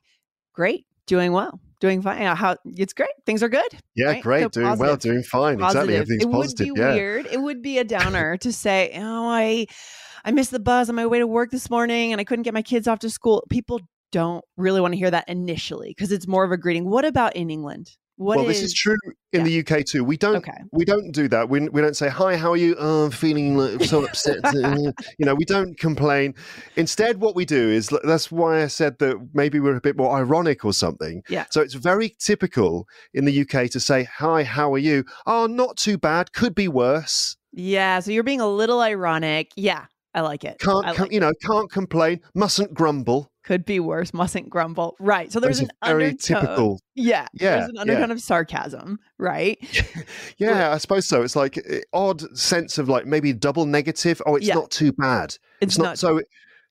Great, 0.53 0.85
doing 1.07 1.31
well, 1.31 1.59
doing 1.79 2.01
fine. 2.01 2.21
How 2.35 2.57
it's 2.65 2.93
great. 2.93 3.09
Things 3.25 3.41
are 3.43 3.49
good. 3.49 3.77
Yeah, 3.95 4.07
right? 4.07 4.23
great. 4.23 4.43
So 4.43 4.49
doing 4.49 4.67
positive, 4.67 4.87
well, 4.87 4.97
doing 4.97 5.23
fine. 5.23 5.59
Positive. 5.59 5.89
Exactly. 5.89 5.95
Everything's 5.95 6.23
it 6.23 6.31
positive. 6.31 6.67
would 6.67 6.75
be 6.75 6.81
yeah. 6.81 6.93
weird. 6.93 7.25
It 7.27 7.41
would 7.41 7.61
be 7.61 7.77
a 7.79 7.83
downer 7.83 8.37
to 8.37 8.53
say, 8.53 8.91
oh, 8.95 9.27
I 9.29 9.67
I 10.25 10.31
missed 10.31 10.51
the 10.51 10.59
bus 10.59 10.89
on 10.89 10.95
my 10.95 11.05
way 11.05 11.19
to 11.19 11.27
work 11.27 11.51
this 11.51 11.69
morning 11.69 12.13
and 12.13 12.21
I 12.21 12.23
couldn't 12.23 12.43
get 12.43 12.53
my 12.53 12.61
kids 12.61 12.87
off 12.87 12.99
to 12.99 13.09
school. 13.09 13.43
People 13.49 13.81
don't 14.13 14.45
really 14.55 14.79
want 14.79 14.93
to 14.93 14.97
hear 14.97 15.11
that 15.11 15.27
initially 15.27 15.89
because 15.89 16.11
it's 16.11 16.27
more 16.27 16.45
of 16.45 16.51
a 16.51 16.57
greeting. 16.57 16.89
What 16.89 17.03
about 17.03 17.35
in 17.35 17.49
England? 17.49 17.97
What 18.15 18.37
well, 18.37 18.47
is, 18.47 18.59
this 18.59 18.67
is 18.67 18.73
true 18.75 18.95
in 19.31 19.43
yeah. 19.43 19.63
the 19.63 19.79
UK 19.79 19.85
too. 19.85 20.03
We 20.03 20.17
don't 20.17 20.35
Okay. 20.35 20.51
we 20.71 20.85
don't 20.85 21.11
do 21.11 21.27
that. 21.29 21.49
We, 21.49 21.67
we 21.69 21.81
don't 21.81 21.97
say 21.97 22.09
hi, 22.09 22.37
how 22.37 22.51
are 22.51 22.57
you? 22.57 22.75
Oh, 22.77 23.05
I'm 23.05 23.11
feeling 23.11 23.57
like 23.57 23.83
so 23.85 24.05
upset. 24.05 24.37
Uh, 24.43 24.91
you 25.17 25.25
know, 25.25 25.33
we 25.33 25.45
don't 25.45 25.77
complain. 25.79 26.35
Instead, 26.75 27.19
what 27.19 27.35
we 27.35 27.43
do 27.43 27.69
is 27.69 27.91
that's 28.03 28.31
why 28.31 28.61
I 28.61 28.67
said 28.67 28.99
that 28.99 29.29
maybe 29.33 29.59
we're 29.59 29.75
a 29.75 29.81
bit 29.81 29.97
more 29.97 30.15
ironic 30.15 30.63
or 30.63 30.73
something. 30.73 31.23
Yeah. 31.27 31.45
So 31.49 31.61
it's 31.61 31.73
very 31.73 32.15
typical 32.19 32.87
in 33.15 33.25
the 33.25 33.41
UK 33.41 33.71
to 33.71 33.79
say 33.79 34.03
hi, 34.03 34.43
how 34.43 34.71
are 34.73 34.77
you? 34.89 35.05
Oh, 35.25 35.47
not 35.47 35.77
too 35.77 35.97
bad. 35.97 36.33
Could 36.33 36.53
be 36.53 36.67
worse. 36.67 37.35
Yeah. 37.51 37.99
So 37.99 38.11
you're 38.11 38.21
being 38.21 38.41
a 38.41 38.47
little 38.47 38.81
ironic. 38.81 39.51
Yeah. 39.55 39.85
I 40.13 40.21
like 40.21 40.43
it. 40.43 40.59
Can't 40.59 40.85
I 40.85 40.93
com- 40.93 41.05
like 41.05 41.11
you 41.11 41.19
know? 41.19 41.33
Can't 41.41 41.71
complain. 41.71 42.21
Mustn't 42.35 42.75
grumble. 42.75 43.32
Could 43.43 43.65
be 43.65 43.79
worse. 43.79 44.13
Mustn't 44.13 44.49
grumble. 44.49 44.95
Right. 44.99 45.31
So 45.31 45.39
there's 45.39 45.59
Those 45.59 45.69
an 45.69 45.75
very 45.85 46.05
undertone. 46.05 46.41
typical. 46.41 46.79
Yeah. 46.95 47.27
Yeah, 47.33 47.57
There's 47.57 47.69
an 47.69 47.77
undertone 47.77 48.11
of 48.11 48.21
sarcasm, 48.21 48.99
right? 49.17 49.57
Yeah, 50.37 50.71
I 50.71 50.77
suppose 50.77 51.07
so. 51.07 51.21
It's 51.23 51.35
like 51.35 51.57
eh, 51.57 51.81
odd 51.93 52.21
sense 52.37 52.77
of 52.77 52.89
like 52.89 53.05
maybe 53.05 53.33
double 53.33 53.65
negative. 53.65 54.21
Oh, 54.25 54.35
it's 54.35 54.47
Yeah. 54.47 54.55
not 54.55 54.71
too 54.71 54.91
bad. 54.93 55.35
It's, 55.61 55.73
It's 55.73 55.77
not, 55.77 55.83
not. 55.83 55.99
so. 55.99 56.21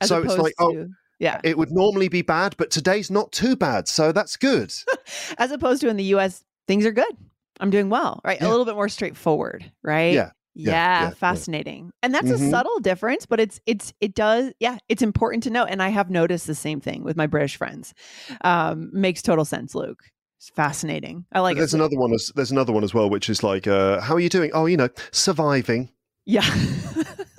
so 0.02 0.22
it's 0.22 0.36
like 0.38 0.54
oh, 0.58 0.86
yeah. 1.18 1.40
it 1.44 1.56
would 1.56 1.70
normally 1.70 2.08
be 2.08 2.22
bad, 2.22 2.56
but 2.56 2.70
today's 2.70 3.10
not 3.10 3.32
too 3.32 3.54
bad, 3.54 3.86
so 3.88 4.10
that's 4.12 4.36
good. 4.36 4.72
As 5.38 5.52
opposed 5.52 5.80
to 5.82 5.88
in 5.88 5.96
the 5.96 6.04
U.S., 6.04 6.42
things 6.66 6.84
are 6.86 6.92
good. 6.92 7.14
I'm 7.60 7.70
doing 7.70 7.90
well, 7.90 8.20
right? 8.24 8.40
A 8.40 8.48
little 8.48 8.64
bit 8.64 8.74
more 8.74 8.88
straightforward, 8.88 9.70
right? 9.82 10.14
Yeah, 10.14 10.30
Yeah, 10.54 10.72
yeah, 10.72 11.02
yeah. 11.04 11.10
fascinating. 11.10 11.92
And 12.02 12.14
that's 12.14 12.30
a 12.30 12.34
Mhm. 12.34 12.50
subtle 12.50 12.78
difference, 12.80 13.26
but 13.26 13.40
it's 13.40 13.60
it's 13.66 13.92
it 14.00 14.14
does 14.14 14.52
yeah, 14.60 14.78
it's 14.88 15.02
important 15.02 15.42
to 15.44 15.50
know. 15.50 15.64
And 15.64 15.82
I 15.82 15.88
have 15.88 16.10
noticed 16.10 16.46
the 16.46 16.54
same 16.54 16.80
thing 16.80 17.04
with 17.04 17.16
my 17.16 17.26
British 17.26 17.56
friends. 17.56 17.94
Um, 18.42 18.90
makes 18.92 19.22
total 19.22 19.44
sense, 19.44 19.74
Luke. 19.74 20.02
It's 20.38 20.50
fascinating. 20.50 21.24
I 21.32 21.40
like 21.40 21.56
there's 21.56 21.72
it. 21.72 21.76
another 21.76 21.96
one. 21.96 22.14
There's 22.34 22.50
another 22.50 22.72
one 22.72 22.84
as 22.84 22.92
well, 22.92 23.08
which 23.08 23.30
is 23.30 23.42
like, 23.42 23.66
uh, 23.66 24.00
"How 24.00 24.14
are 24.14 24.20
you 24.20 24.28
doing? 24.28 24.50
Oh, 24.52 24.66
you 24.66 24.76
know, 24.76 24.88
surviving." 25.12 25.90
Yeah. 26.26 26.44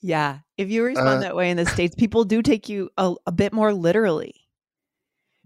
yeah. 0.00 0.38
If 0.56 0.70
you 0.70 0.84
respond 0.84 1.18
Uh, 1.18 1.20
that 1.20 1.36
way 1.36 1.50
in 1.50 1.56
the 1.56 1.66
States, 1.66 1.94
people 1.94 2.24
do 2.24 2.42
take 2.42 2.68
you 2.68 2.90
a, 2.98 3.14
a 3.26 3.32
bit 3.32 3.52
more 3.52 3.72
literally. 3.72 4.34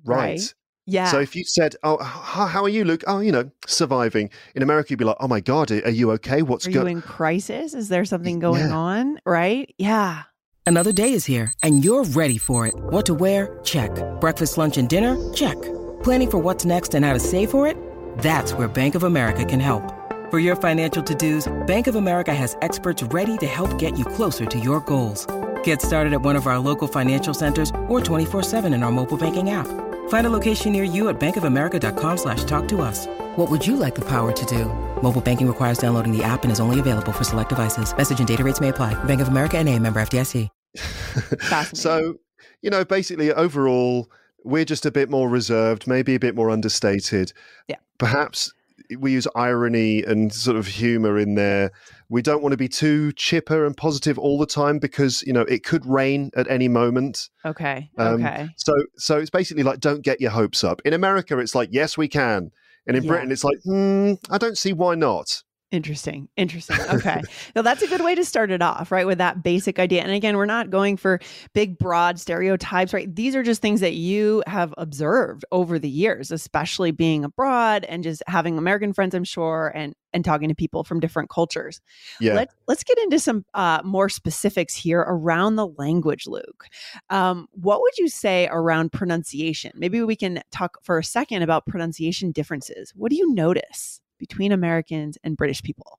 Right. 0.04 0.40
Right. 0.40 0.54
Yeah. 0.86 1.06
So 1.10 1.18
if 1.20 1.34
you 1.34 1.44
said, 1.44 1.74
"Oh, 1.82 1.98
h- 2.00 2.06
how 2.50 2.62
are 2.62 2.68
you, 2.68 2.84
Luke?" 2.84 3.02
Oh, 3.06 3.20
you 3.20 3.32
know, 3.32 3.50
surviving. 3.66 4.30
In 4.54 4.62
America, 4.62 4.90
you'd 4.90 4.98
be 4.98 5.04
like, 5.04 5.16
"Oh 5.20 5.28
my 5.28 5.40
God, 5.40 5.70
are 5.70 5.90
you 5.90 6.12
okay? 6.12 6.42
What's 6.42 6.66
Are 6.66 6.70
you 6.70 6.86
in 6.86 7.02
crisis? 7.02 7.74
Is 7.74 7.88
there 7.88 8.04
something 8.04 8.38
going 8.38 8.68
Yeah. 8.68 8.76
on? 8.76 9.18
Right? 9.26 9.74
Yeah. 9.78 10.22
Another 10.64 10.92
day 10.92 11.12
is 11.12 11.24
here, 11.26 11.52
and 11.62 11.84
you're 11.84 12.04
ready 12.04 12.38
for 12.38 12.66
it. 12.66 12.74
What 12.90 13.06
to 13.06 13.14
wear? 13.14 13.58
Check. 13.64 13.90
Breakfast, 14.20 14.58
lunch, 14.58 14.78
and 14.78 14.88
dinner? 14.88 15.16
Check. 15.32 15.56
Planning 16.02 16.30
for 16.30 16.38
what's 16.38 16.64
next 16.64 16.94
and 16.94 17.04
how 17.04 17.12
to 17.12 17.20
save 17.20 17.50
for 17.50 17.66
it? 17.68 17.76
That's 18.18 18.52
where 18.52 18.66
Bank 18.68 18.94
of 18.96 19.04
America 19.04 19.44
can 19.44 19.60
help. 19.60 19.92
For 20.30 20.40
your 20.40 20.56
financial 20.56 21.04
to-dos, 21.04 21.46
Bank 21.68 21.86
of 21.86 21.94
America 21.94 22.34
has 22.34 22.56
experts 22.62 23.02
ready 23.14 23.36
to 23.38 23.46
help 23.46 23.78
get 23.78 23.96
you 23.96 24.04
closer 24.04 24.44
to 24.44 24.58
your 24.58 24.80
goals. 24.80 25.24
Get 25.62 25.80
started 25.82 26.12
at 26.12 26.22
one 26.22 26.34
of 26.36 26.46
our 26.48 26.58
local 26.58 26.88
financial 26.88 27.32
centers 27.34 27.70
or 27.88 28.00
24-7 28.00 28.72
in 28.74 28.82
our 28.82 28.90
mobile 28.90 29.16
banking 29.16 29.50
app. 29.50 29.68
Find 30.08 30.26
a 30.26 30.30
location 30.30 30.72
near 30.72 30.82
you 30.82 31.08
at 31.08 31.20
bankofamerica.com 31.20 32.16
slash 32.16 32.42
talk 32.42 32.66
to 32.68 32.80
us. 32.80 33.06
What 33.36 33.48
would 33.48 33.64
you 33.64 33.76
like 33.76 33.94
the 33.94 34.08
power 34.08 34.32
to 34.32 34.46
do? 34.46 34.64
Mobile 35.00 35.20
banking 35.20 35.46
requires 35.46 35.78
downloading 35.78 36.10
the 36.10 36.24
app 36.24 36.42
and 36.42 36.50
is 36.50 36.58
only 36.58 36.80
available 36.80 37.12
for 37.12 37.22
select 37.22 37.50
devices. 37.50 37.96
Message 37.96 38.18
and 38.18 38.26
data 38.26 38.42
rates 38.42 38.60
may 38.60 38.70
apply. 38.70 38.94
Bank 39.04 39.20
of 39.20 39.28
America 39.28 39.56
and 39.56 39.68
a 39.68 39.78
member 39.78 40.00
FDIC. 40.00 40.48
So, 41.72 42.16
you 42.60 42.68
know, 42.68 42.84
basically, 42.84 43.32
overall, 43.32 44.10
we're 44.44 44.64
just 44.64 44.84
a 44.84 44.90
bit 44.90 45.08
more 45.08 45.28
reserved, 45.28 45.86
maybe 45.86 46.14
a 46.14 46.20
bit 46.20 46.34
more 46.34 46.50
understated. 46.50 47.32
Yeah. 47.68 47.76
Perhaps 47.98 48.52
we 48.98 49.12
use 49.12 49.26
irony 49.34 50.02
and 50.02 50.32
sort 50.32 50.56
of 50.56 50.66
humor 50.66 51.18
in 51.18 51.34
there. 51.34 51.72
We 52.08 52.22
don't 52.22 52.42
want 52.42 52.52
to 52.52 52.56
be 52.56 52.68
too 52.68 53.12
chipper 53.12 53.64
and 53.66 53.76
positive 53.76 54.18
all 54.18 54.38
the 54.38 54.46
time 54.46 54.78
because 54.78 55.22
you 55.22 55.32
know 55.32 55.42
it 55.42 55.64
could 55.64 55.84
rain 55.86 56.30
at 56.36 56.48
any 56.50 56.68
moment. 56.68 57.28
Okay. 57.44 57.90
Um, 57.98 58.24
okay. 58.24 58.48
So, 58.56 58.72
so 58.96 59.18
it's 59.18 59.30
basically 59.30 59.62
like 59.62 59.80
don't 59.80 60.02
get 60.02 60.20
your 60.20 60.30
hopes 60.30 60.62
up. 60.64 60.80
In 60.84 60.92
America, 60.92 61.38
it's 61.38 61.54
like 61.54 61.70
yes, 61.72 61.98
we 61.98 62.08
can, 62.08 62.50
and 62.86 62.96
in 62.96 63.04
Yeah. 63.04 63.08
Britain, 63.08 63.32
it's 63.32 63.44
like 63.44 63.58
hmm, 63.64 64.14
I 64.30 64.38
don't 64.38 64.58
see 64.58 64.72
why 64.72 64.94
not. 64.94 65.42
Interesting. 65.76 66.30
Interesting. 66.38 66.78
Okay. 66.96 67.20
now 67.54 67.60
that's 67.62 67.82
a 67.82 67.86
good 67.88 68.00
way 68.00 68.14
to 68.14 68.24
start 68.24 68.50
it 68.50 68.62
off, 68.62 68.90
right? 68.90 69.06
With 69.06 69.18
that 69.18 69.42
basic 69.42 69.78
idea. 69.78 70.02
And 70.02 70.10
again, 70.12 70.36
we're 70.36 70.46
not 70.46 70.70
going 70.70 70.96
for 70.96 71.20
big, 71.52 71.76
broad 71.78 72.18
stereotypes, 72.18 72.94
right? 72.94 73.12
These 73.14 73.36
are 73.36 73.42
just 73.42 73.60
things 73.60 73.80
that 73.80 73.92
you 73.94 74.42
have 74.46 74.72
observed 74.78 75.44
over 75.52 75.78
the 75.78 75.88
years, 75.88 76.30
especially 76.30 76.92
being 76.92 77.24
abroad 77.24 77.84
and 77.84 78.02
just 78.02 78.22
having 78.26 78.56
American 78.56 78.94
friends, 78.94 79.14
I'm 79.14 79.24
sure, 79.24 79.72
and 79.74 79.94
and 80.14 80.24
talking 80.24 80.48
to 80.48 80.54
people 80.54 80.84
from 80.84 81.00
different 81.00 81.28
cultures. 81.28 81.80
Yeah. 82.20 82.34
Let's 82.34 82.54
let's 82.66 82.84
get 82.84 82.96
into 82.98 83.18
some 83.18 83.44
uh, 83.52 83.82
more 83.84 84.08
specifics 84.08 84.74
here 84.74 85.00
around 85.00 85.56
the 85.56 85.66
language, 85.66 86.26
Luke. 86.26 86.66
Um, 87.10 87.48
what 87.52 87.82
would 87.82 87.98
you 87.98 88.08
say 88.08 88.48
around 88.50 88.92
pronunciation? 88.92 89.72
Maybe 89.74 90.02
we 90.02 90.16
can 90.16 90.40
talk 90.50 90.78
for 90.82 90.98
a 90.98 91.04
second 91.04 91.42
about 91.42 91.66
pronunciation 91.66 92.32
differences. 92.32 92.92
What 92.96 93.10
do 93.10 93.16
you 93.16 93.34
notice 93.34 94.00
between 94.18 94.52
Americans 94.52 95.18
and 95.22 95.36
British 95.36 95.62
people? 95.62 95.98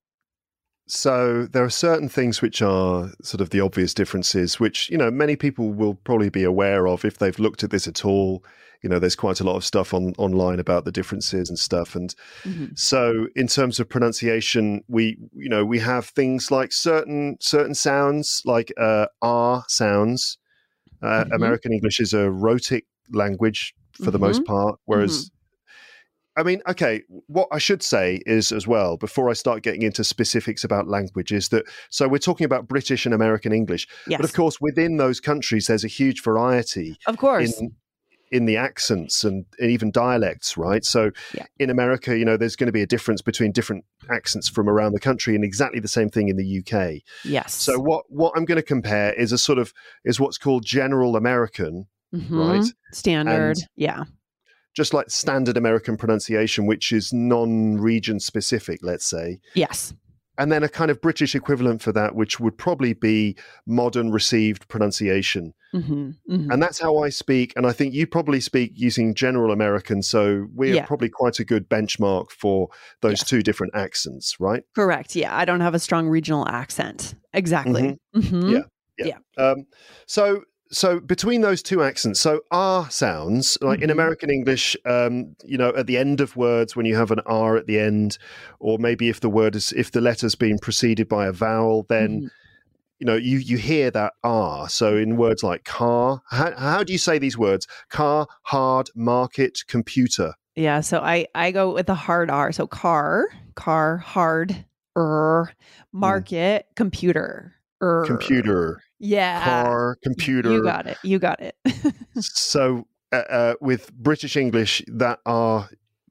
So 0.89 1.45
there 1.47 1.65
are 1.65 1.69
certain 1.69 2.07
things 2.07 2.41
which 2.41 2.61
are 2.61 3.11
sort 3.21 3.41
of 3.41 3.49
the 3.49 3.59
obvious 3.59 3.93
differences, 3.93 4.57
which 4.59 4.89
you 4.89 4.97
know 4.97 5.11
many 5.11 5.35
people 5.35 5.73
will 5.73 5.95
probably 5.95 6.29
be 6.29 6.43
aware 6.43 6.87
of 6.87 7.03
if 7.03 7.17
they've 7.17 7.37
looked 7.37 7.63
at 7.63 7.71
this 7.71 7.87
at 7.87 8.05
all. 8.05 8.43
You 8.81 8.89
know, 8.89 8.99
there's 8.99 9.15
quite 9.15 9.41
a 9.41 9.43
lot 9.43 9.57
of 9.57 9.65
stuff 9.65 9.93
on 9.93 10.13
online 10.17 10.59
about 10.59 10.85
the 10.85 10.91
differences 10.91 11.49
and 11.49 11.59
stuff. 11.59 11.95
And 11.95 12.15
Mhm. 12.45 12.79
so, 12.79 13.27
in 13.35 13.47
terms 13.47 13.79
of 13.81 13.89
pronunciation, 13.89 14.81
we 14.87 15.17
you 15.33 15.49
know 15.49 15.65
we 15.65 15.79
have 15.79 16.05
things 16.07 16.51
like 16.51 16.71
certain 16.71 17.35
certain 17.41 17.75
sounds 17.75 18.41
like 18.45 18.71
uh, 18.77 19.07
R 19.21 19.65
sounds. 19.67 20.37
Uh, 21.01 21.25
Mhm. 21.25 21.35
American 21.35 21.73
English 21.73 21.99
is 21.99 22.13
a 22.13 22.31
rhotic 22.31 22.85
language 23.11 23.73
for 23.93 24.11
the 24.11 24.19
most 24.19 24.45
part, 24.45 24.79
whereas 24.85 25.31
I 26.37 26.43
mean, 26.43 26.61
okay, 26.67 27.01
what 27.27 27.47
I 27.51 27.57
should 27.57 27.81
say 27.83 28.21
is 28.27 28.51
as 28.51 28.67
well, 28.67 28.95
before 28.95 29.29
I 29.29 29.33
start 29.33 29.63
getting 29.63 29.81
into 29.81 30.03
specifics 30.03 30.63
about 30.63 30.87
language, 30.87 31.31
is 31.31 31.49
that 31.49 31.65
so 31.89 32.07
we're 32.07 32.19
talking 32.19 32.45
about 32.45 32.67
British 32.67 33.05
and 33.05 33.13
American 33.15 33.51
English. 33.51 33.87
Yes, 34.07 34.19
But 34.21 34.29
of 34.29 34.35
course, 34.35 34.61
within 34.61 34.97
those 34.97 35.19
countries, 35.19 35.65
there's 35.67 35.83
a 35.83 35.87
huge 35.89 36.21
variety 36.23 36.97
of 37.07 37.17
course. 37.17 37.59
in 37.59 37.71
in 38.29 38.45
the 38.45 38.57
accents 38.57 39.23
and, 39.23 39.45
and 39.57 39.71
even 39.71 39.89
dialects, 39.89 40.57
right? 40.57 40.83
So 40.83 41.11
Yeah. 41.33 41.45
in 41.59 41.69
America, 41.69 42.17
you 42.17 42.25
know, 42.25 42.35
there's 42.35 42.57
going 42.57 42.67
to 42.67 42.73
be 42.73 42.81
a 42.81 42.85
difference 42.85 43.21
between 43.21 43.53
different 43.53 43.85
accents 44.11 44.49
from 44.49 44.67
around 44.67 44.91
the 44.91 44.99
country, 44.99 45.33
and 45.33 45.45
exactly 45.45 45.79
the 45.79 45.87
same 45.87 46.09
thing 46.09 46.27
in 46.27 46.35
the 46.35 46.59
UK. 46.59 47.01
yes. 47.23 47.53
So 47.55 47.79
what 47.79 48.03
what 48.09 48.33
I'm 48.35 48.43
going 48.45 48.57
to 48.57 48.61
compare 48.75 49.13
is 49.13 49.31
a 49.31 49.37
sort 49.37 49.59
of 49.59 49.73
is 50.03 50.19
what's 50.19 50.37
called 50.37 50.65
general 50.65 51.15
American, 51.15 51.87
Mhm. 52.13 52.29
right? 52.47 52.65
Standard. 52.91 53.57
And- 53.57 53.67
yeah. 53.77 54.03
Just 54.77 54.93
like 54.93 55.09
standard 55.09 55.57
American 55.57 55.97
pronunciation, 55.97 56.67
which 56.67 56.91
is 56.91 57.11
non-region 57.11 58.19
specific, 58.19 58.79
let's 58.83 59.05
say. 59.05 59.39
Yes. 59.55 59.93
and 60.39 60.51
then 60.51 60.61
a 60.61 60.69
kind 60.69 60.91
of 60.91 61.01
British 61.01 61.33
equivalent 61.33 61.81
for 61.81 61.91
that, 61.91 62.13
which 62.13 62.39
would 62.39 62.55
probably 62.59 62.93
be 62.93 63.35
modern 63.65 64.11
received 64.11 64.67
pronunciation. 64.67 65.51
hmm 65.71 66.11
hmm 66.27 66.51
And 66.51 66.61
that's 66.61 66.79
how 66.79 66.99
I 66.99 67.09
speak. 67.09 67.53
And 67.55 67.65
I 67.65 67.71
think 67.73 67.95
you 67.95 68.05
probably 68.05 68.39
speak 68.39 68.73
using 68.75 69.15
general 69.15 69.51
American. 69.51 70.03
So 70.03 70.45
we're 70.53 70.75
Yeah. 70.75 70.85
probably 70.85 71.09
quite 71.09 71.39
a 71.39 71.43
good 71.43 71.67
benchmark 71.67 72.29
for 72.29 72.69
those 73.01 73.21
Yes. 73.21 73.29
two 73.31 73.41
different 73.41 73.73
accents, 73.75 74.35
right? 74.39 74.61
Correct. 74.75 75.15
Yeah. 75.15 75.35
I 75.35 75.43
don't 75.43 75.61
have 75.61 75.73
a 75.73 75.79
strong 75.79 76.07
regional 76.07 76.47
accent. 76.47 77.15
Exactly. 77.33 77.97
Mhm. 78.15 78.63
Yeah. 78.99 79.17
Um, 79.37 79.65
so 80.05 80.43
so 80.71 80.99
between 80.99 81.41
those 81.41 81.61
two 81.63 81.81
accents, 81.83 82.19
so 82.19 82.41
R 82.51 82.89
sounds 82.89 83.57
like 83.61 83.81
in 83.81 83.89
Mhm. 83.89 83.93
American 83.93 84.29
English, 84.29 84.75
um, 84.85 85.35
you 85.43 85.57
know, 85.57 85.73
at 85.75 85.87
the 85.87 85.97
end 85.97 86.21
of 86.21 86.35
words 86.35 86.75
when 86.75 86.85
you 86.85 86.95
have 86.95 87.11
an 87.11 87.21
R 87.25 87.57
at 87.57 87.67
the 87.67 87.79
end, 87.79 88.17
or 88.59 88.77
maybe 88.77 89.09
if 89.09 89.19
the 89.19 89.29
word 89.29 89.55
is 89.55 89.71
if 89.73 89.91
the 89.91 90.01
letter's 90.01 90.35
been 90.35 90.59
preceded 90.59 91.07
by 91.07 91.27
a 91.27 91.31
vowel, 91.31 91.85
then 91.89 92.21
Mhm. 92.21 92.29
you 92.99 93.05
know 93.05 93.15
you 93.15 93.37
you 93.37 93.57
hear 93.57 93.91
that 93.91 94.13
R. 94.23 94.67
So 94.69 94.97
in 94.97 95.17
words 95.17 95.43
like 95.43 95.63
car, 95.63 96.21
how, 96.29 96.51
how 96.57 96.83
do 96.83 96.91
you 96.91 96.99
say 96.99 97.17
these 97.19 97.37
words? 97.37 97.67
Car, 97.89 98.27
hard, 98.43 98.89
market, 98.95 99.63
computer. 99.67 100.33
Yeah. 100.55 100.81
So 100.81 100.99
I 100.99 101.27
I 101.35 101.51
go 101.51 101.73
with 101.73 101.85
the 101.85 101.95
hard 101.95 102.29
R. 102.29 102.51
So 102.51 102.65
car, 102.67 103.27
car, 103.55 103.97
hard, 103.97 104.65
er, 104.97 105.51
market, 105.93 106.65
computer, 106.75 107.53
er. 107.81 108.03
Computer, 108.07 108.81
Yeah. 108.99 109.43
car, 109.43 109.97
computer. 110.03 110.51
You 110.51 110.63
got 110.63 110.87
it. 110.87 110.97
You 111.03 111.19
got 111.19 111.39
it. 111.41 111.55
so 112.19 112.87
uh, 113.11 113.15
uh, 113.29 113.53
with 113.61 113.93
British 113.93 114.35
English, 114.35 114.81
that 114.87 115.19
R 115.25 115.69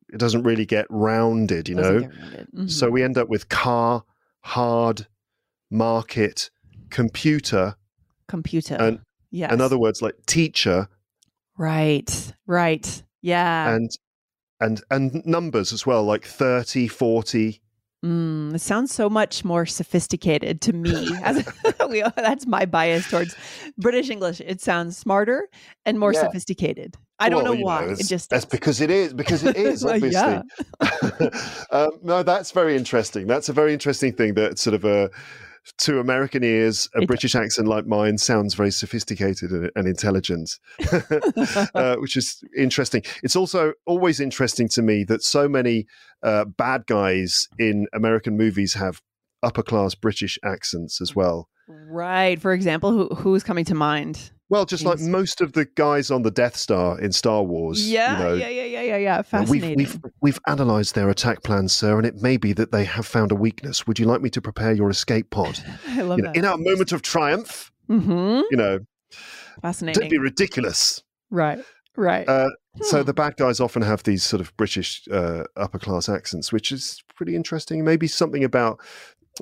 it 0.08 0.18
doesn't 0.18 0.44
really 0.44 0.66
get 0.66 0.86
rounded, 0.88 1.68
you 1.68 1.74
know. 1.74 2.00
Doesn't 2.00 2.10
get 2.10 2.20
rounded. 2.20 2.48
Mhm. 2.54 2.70
So 2.70 2.90
we 2.90 3.02
end 3.02 3.18
up 3.18 3.28
with 3.28 3.48
car, 3.48 4.04
hard, 4.40 5.06
market, 5.70 6.50
computer, 6.90 7.76
computer. 8.28 8.76
and 8.76 9.00
yes. 9.30 9.50
and 9.52 9.60
other 9.60 9.78
words 9.78 10.00
like 10.00 10.14
teacher 10.26 10.88
Right. 11.58 12.32
Right. 12.46 13.02
Yeah. 13.22 13.74
and 13.74 13.90
and 14.60 14.82
and 14.90 15.26
numbers 15.26 15.72
as 15.72 15.86
well, 15.86 16.04
like 16.04 16.24
30, 16.24 16.88
40. 16.88 17.60
Mm, 18.04 18.54
it 18.54 18.60
sounds 18.60 18.92
so 18.92 19.08
much 19.08 19.44
more 19.44 19.66
sophisticated 19.66 20.60
to 20.62 20.72
me. 20.72 21.10
As 21.22 21.44
that's 22.16 22.46
my 22.46 22.66
bias 22.66 23.08
towards 23.08 23.34
British 23.78 24.10
English. 24.10 24.40
It 24.40 24.60
sounds 24.60 24.96
smarter 24.96 25.48
and 25.84 25.98
more 25.98 26.12
yeah. 26.12 26.20
sophisticated. 26.22 26.96
I 27.18 27.30
don't 27.30 27.44
know 27.44 27.54
why. 27.54 27.86
Know, 27.86 27.92
it 27.92 28.06
just 28.06 28.28
that's 28.28 28.44
because 28.44 28.82
it 28.82 28.90
is 28.90 29.14
because 29.14 29.42
it 29.42 29.56
is 29.56 29.84
obviously. 29.84 30.42
um, 31.70 31.90
no, 32.02 32.22
that's 32.22 32.50
very 32.50 32.76
interesting. 32.76 33.26
That's 33.26 33.48
a 33.48 33.54
very 33.54 33.72
interesting 33.72 34.12
thing 34.12 34.34
that 34.34 34.58
sort 34.58 34.74
of 34.74 34.84
a 34.84 35.04
uh, 35.04 35.08
to 35.78 35.98
American 35.98 36.44
ears, 36.44 36.88
a 36.94 37.06
British 37.06 37.34
accent 37.34 37.68
like 37.68 37.86
mine 37.86 38.18
sounds 38.18 38.54
very 38.54 38.70
sophisticated 38.70 39.50
and, 39.50 39.70
and 39.74 39.86
intelligent, 39.86 40.58
uh, 41.74 41.96
which 41.96 42.16
is 42.16 42.42
interesting. 42.56 43.02
It's 43.22 43.36
also 43.36 43.72
always 43.86 44.20
interesting 44.20 44.68
to 44.70 44.82
me 44.82 45.04
that 45.04 45.22
so 45.22 45.48
many 45.48 45.86
uh, 46.22 46.44
bad 46.44 46.86
guys 46.86 47.48
in 47.58 47.86
American 47.92 48.36
movies 48.36 48.74
have 48.74 49.02
upper 49.42 49.62
class 49.62 49.94
British 49.94 50.38
accents 50.44 51.00
as 51.00 51.14
well. 51.14 51.48
Right. 51.68 52.40
For 52.40 52.52
example, 52.52 52.92
who 52.92 53.14
who's 53.14 53.42
coming 53.42 53.64
to 53.66 53.74
mind? 53.74 54.30
Well, 54.48 54.64
just 54.64 54.84
like 54.84 55.00
most 55.00 55.40
of 55.40 55.54
the 55.54 55.64
guys 55.64 56.10
on 56.12 56.22
the 56.22 56.30
Death 56.30 56.56
Star 56.56 57.00
in 57.00 57.10
Star 57.10 57.42
Wars. 57.42 57.90
Yeah, 57.90 58.16
you 58.16 58.24
know, 58.24 58.34
yeah, 58.34 58.48
yeah, 58.48 58.64
yeah, 58.64 58.82
yeah, 58.82 58.96
yeah. 58.96 59.22
Fascinating. 59.22 59.76
We've, 59.76 59.94
we've, 59.94 60.12
we've 60.22 60.40
analysed 60.46 60.94
their 60.94 61.10
attack 61.10 61.42
plans, 61.42 61.72
sir, 61.72 61.98
and 61.98 62.06
it 62.06 62.22
may 62.22 62.36
be 62.36 62.52
that 62.52 62.70
they 62.70 62.84
have 62.84 63.06
found 63.06 63.32
a 63.32 63.34
weakness. 63.34 63.88
Would 63.88 63.98
you 63.98 64.06
like 64.06 64.20
me 64.20 64.30
to 64.30 64.40
prepare 64.40 64.72
your 64.72 64.88
escape 64.88 65.30
pod? 65.30 65.58
I 65.88 66.02
love 66.02 66.18
you 66.18 66.24
that. 66.24 66.34
Know, 66.34 66.38
in 66.38 66.44
our 66.44 66.58
moment 66.58 66.92
of 66.92 67.02
triumph, 67.02 67.72
mm-hmm. 67.90 68.42
you 68.50 68.56
know, 68.56 68.78
fascinating. 69.62 70.00
Don't 70.00 70.10
be 70.10 70.18
ridiculous. 70.18 71.02
Right, 71.30 71.58
right. 71.96 72.28
Uh, 72.28 72.50
hmm. 72.76 72.84
So 72.84 73.02
the 73.02 73.14
bad 73.14 73.36
guys 73.36 73.58
often 73.58 73.82
have 73.82 74.04
these 74.04 74.22
sort 74.22 74.40
of 74.40 74.56
British 74.56 75.02
uh, 75.10 75.42
upper 75.56 75.80
class 75.80 76.08
accents, 76.08 76.52
which 76.52 76.70
is 76.70 77.02
pretty 77.16 77.34
interesting. 77.34 77.84
Maybe 77.84 78.06
something 78.06 78.44
about 78.44 78.78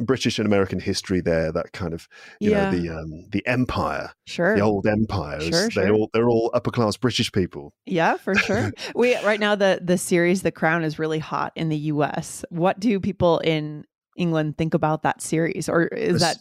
British 0.00 0.38
and 0.38 0.46
American 0.46 0.80
history 0.80 1.20
there, 1.20 1.52
that 1.52 1.72
kind 1.72 1.94
of 1.94 2.08
you 2.40 2.50
yeah. 2.50 2.70
know 2.70 2.78
the 2.78 2.88
um, 2.90 3.26
the 3.30 3.46
empire, 3.46 4.12
sure, 4.26 4.56
the 4.56 4.62
old 4.62 4.86
empires. 4.86 5.44
Sure, 5.44 5.70
sure. 5.70 5.84
They 5.84 5.90
all 5.90 6.10
they're 6.12 6.28
all 6.28 6.50
upper 6.52 6.70
class 6.70 6.96
British 6.96 7.30
people. 7.32 7.72
Yeah, 7.86 8.16
for 8.16 8.34
sure. 8.34 8.72
we 8.94 9.16
right 9.22 9.40
now 9.40 9.54
the 9.54 9.80
the 9.82 9.98
series 9.98 10.42
The 10.42 10.52
Crown 10.52 10.84
is 10.84 10.98
really 10.98 11.20
hot 11.20 11.52
in 11.54 11.68
the 11.68 11.76
U.S. 11.76 12.44
What 12.50 12.80
do 12.80 12.98
people 12.98 13.38
in 13.38 13.84
England 14.16 14.58
think 14.58 14.74
about 14.74 15.02
that 15.02 15.22
series, 15.22 15.68
or 15.68 15.84
is 15.86 16.20
that 16.20 16.38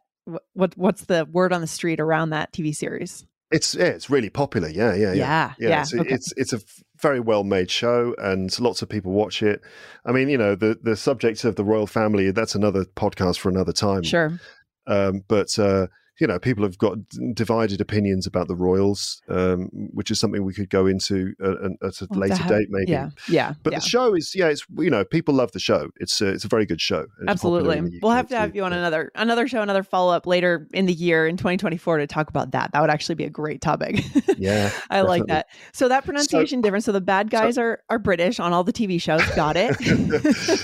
what 0.53 0.75
what's 0.77 1.05
the 1.05 1.27
word 1.31 1.53
on 1.53 1.62
the 1.62 1.67
street 1.67 2.00
around 2.00 2.31
that 2.31 2.53
TV 2.53 2.75
series? 2.75 3.25
It's 3.51 3.75
yeah, 3.75 3.86
it's 3.86 4.10
really 4.10 4.31
popular. 4.31 4.67
Yeah, 4.67 4.95
yeah, 4.95 5.13
yeah, 5.13 5.13
yeah. 5.13 5.53
yeah. 5.60 5.81
It's, 5.81 5.93
okay. 5.93 6.10
it's 6.10 6.33
it's 6.38 6.53
a 6.53 6.60
very 7.03 7.19
well 7.19 7.43
made 7.43 7.69
show, 7.69 8.15
and 8.17 8.60
lots 8.60 8.81
of 8.81 8.89
people 8.89 9.12
watch 9.12 9.43
it. 9.43 9.62
I 10.05 10.12
mean, 10.12 10.29
you 10.29 10.38
know, 10.39 10.55
the 10.55 10.79
the 10.81 10.95
subject 10.95 11.43
of 11.43 11.55
the 11.55 11.63
royal 11.63 11.86
family. 11.86 12.31
That's 12.31 12.55
another 12.55 12.86
podcast 12.86 13.38
for 13.38 13.50
another 13.50 13.74
time. 13.74 14.01
Sure. 14.01 14.39
Um, 14.88 15.24
but 15.27 15.60
uh, 15.60 15.88
you 16.20 16.27
know, 16.27 16.38
people 16.38 16.63
have 16.63 16.77
got 16.77 16.98
divided 17.34 17.82
opinions 17.82 18.27
about 18.27 18.48
the 18.48 18.55
Royals, 18.55 19.22
um, 19.29 19.70
which 19.93 20.12
is 20.12 20.20
something 20.20 20.43
we 20.43 20.53
could 20.53 20.70
go 20.70 20.86
into 20.86 21.34
uh, 21.43 21.70
at 21.86 22.01
a 22.01 22.08
later 22.12 22.43
date, 22.48 22.67
maybe. 22.70 22.91
Yeah, 22.91 23.10
yeah. 23.27 23.53
But 23.63 23.74
yeah. 23.74 23.79
the 23.79 23.86
show 23.86 24.13
is, 24.13 24.36
yeah, 24.36 24.48
it's 24.48 24.63
you 24.77 24.91
know, 24.91 25.03
people 25.03 25.34
love 25.34 25.51
the 25.53 25.60
show. 25.60 25.89
It's 25.98 26.22
a, 26.22 26.27
it's 26.27 26.46
a 26.46 26.48
very 26.48 26.67
good 26.67 26.79
show. 26.79 27.08
Absolutely, 27.27 28.00
we'll 28.01 28.12
have 28.12 28.27
to 28.29 28.38
have 28.38 28.55
you 28.55 28.63
on 28.63 28.74
another 28.74 29.12
another 29.15 29.48
show, 29.48 29.62
another 29.63 29.82
follow 29.82 30.13
up 30.13 30.27
later 30.27 30.67
in 30.74 30.86
the 30.86 30.93
year 30.93 31.27
in 31.27 31.36
2024 31.36 31.98
to 31.98 32.08
talk 32.08 32.29
about 32.29 32.51
that. 32.51 32.72
That 32.74 32.82
would 32.82 32.91
actually 32.91 33.15
be 33.15 33.25
a 33.25 33.29
great 33.29 33.62
topic. 33.62 34.03
Yeah, 34.38 34.72
I 34.89 34.98
definitely. 34.98 35.20
like 35.20 35.27
that. 35.27 35.48
So 35.74 35.88
that 35.89 36.05
pronunciation 36.05 36.60
so, 36.60 36.62
difference. 36.63 36.86
So 36.86 36.91
the 36.91 37.01
bad 37.01 37.29
guys 37.29 37.55
so, 37.55 37.62
are 37.62 37.84
are 37.89 38.00
British 38.00 38.39
on 38.39 38.51
all 38.51 38.63
the 38.63 38.74
TV 38.74 39.00
shows. 39.00 39.24
Got 39.36 39.55
it. 39.58 39.77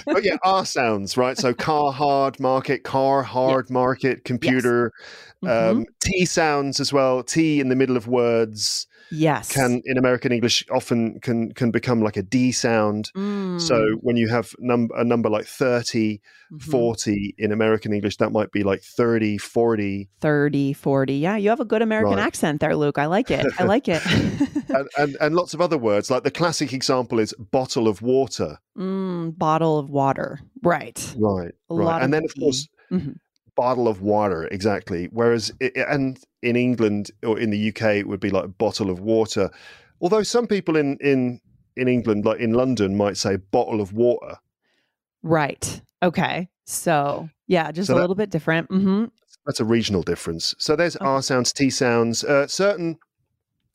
but 0.06 0.24
yeah, 0.24 0.38
R 0.44 0.66
sounds 0.66 1.16
right. 1.18 1.38
So 1.38 1.54
car 1.54 1.92
hard 1.92 2.40
market, 2.40 2.84
car 2.84 3.22
hard 3.24 3.66
yes. 3.68 3.72
market, 3.72 4.26
computer. 4.26 4.92
Yes 4.96 5.30
Mm-hmm. 5.50 5.78
Um, 5.80 5.86
T 6.00 6.26
sounds 6.26 6.80
as 6.80 6.94
well. 6.94 7.24
T 7.24 7.60
in 7.60 7.70
the 7.70 7.76
middle 7.76 7.98
of 7.98 8.08
words. 8.08 8.88
Yes. 9.12 9.52
Can 9.52 9.82
in 9.86 9.98
American 9.98 10.32
English 10.32 10.64
often 10.72 11.20
can 11.22 11.52
can 11.54 11.72
become 11.72 12.02
like 12.02 12.18
a 12.18 12.22
D 12.22 12.52
sound. 12.52 13.12
Mm. 13.16 13.60
So 13.60 13.98
when 14.02 14.18
you 14.18 14.28
have 14.28 14.54
num- 14.60 14.90
a 14.96 15.04
number 15.04 15.30
like 15.30 15.46
30, 15.48 16.22
mm-hmm. 16.52 16.72
40 16.72 17.36
in 17.38 17.52
American 17.52 17.94
English, 17.94 18.18
that 18.18 18.32
might 18.32 18.52
be 18.52 18.64
like 18.64 18.82
30, 18.84 19.38
40. 19.40 20.10
30, 20.20 20.74
40. 20.74 21.14
Yeah, 21.16 21.38
you 21.38 21.50
have 21.50 21.60
a 21.60 21.66
good 21.66 21.82
American 21.82 22.18
right. 22.18 22.26
accent 22.26 22.62
there, 22.62 22.76
Luke. 22.76 23.00
I 23.00 23.08
like 23.08 23.32
it. 23.32 23.46
I 23.58 23.64
like 23.64 23.88
it. 23.88 24.06
and, 24.70 24.88
and, 24.98 25.18
and, 25.20 25.36
lots 25.36 25.54
of 25.54 25.62
other 25.62 25.78
words. 25.78 26.12
Like 26.12 26.24
the 26.24 26.32
classic 26.32 26.74
example 26.74 27.20
is 27.20 27.34
bottle 27.40 27.88
of 27.88 28.02
water. 28.02 28.60
Mm, 28.78 29.38
bottle 29.38 29.80
of 29.80 29.90
water. 29.90 30.40
Right. 30.62 31.16
Right. 31.18 31.54
A 31.70 31.76
right. 31.76 32.04
and 32.04 32.14
then, 32.14 32.24
of 32.26 32.34
course, 32.36 32.68
mm-hmm 32.92 33.14
bottle 33.60 33.88
of 33.90 34.02
water 34.02 34.48
exactly. 34.48 35.10
Whereas 35.12 35.52
it, 35.60 35.76
and 35.76 36.18
in 36.42 36.56
england 36.56 37.12
or 37.24 37.38
in 37.38 37.50
the 37.50 37.70
uk 37.70 37.82
it 37.82 38.08
would 38.08 38.22
be 38.22 38.30
like 38.30 38.46
a 38.46 38.56
bottle 38.66 38.90
of 38.90 39.02
water. 39.02 39.50
Although 40.00 40.24
some 40.24 40.48
people 40.48 40.78
in 40.78 40.98
in 41.02 41.42
in 41.76 41.88
england 41.88 42.24
like 42.24 42.40
in 42.40 42.54
london 42.54 42.96
might 42.96 43.18
say 43.18 43.36
bottle 43.36 43.82
of 43.82 43.92
water. 43.92 44.38
Right. 45.24 45.82
Okay. 46.02 46.48
So 46.66 47.30
yeah 47.48 47.72
just 47.72 47.88
so 47.88 47.94
a 47.94 47.96
that, 47.96 48.02
little 48.02 48.16
bit 48.16 48.30
different. 48.30 48.70
Mm-hmm. 48.70 49.06
that's 49.46 49.60
a 49.60 49.66
regional 49.66 50.04
difference. 50.04 50.56
So 50.58 50.78
there's 50.78 50.96
okay. 50.96 51.06
r 51.06 51.22
sounds 51.22 51.52
t 51.52 51.70
sounds 51.70 52.24
uh, 52.24 52.48
certain 52.48 52.98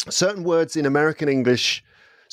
certain 0.09 0.45
words 0.45 0.77
in 0.77 0.85
american 0.87 1.29
english 1.29 1.83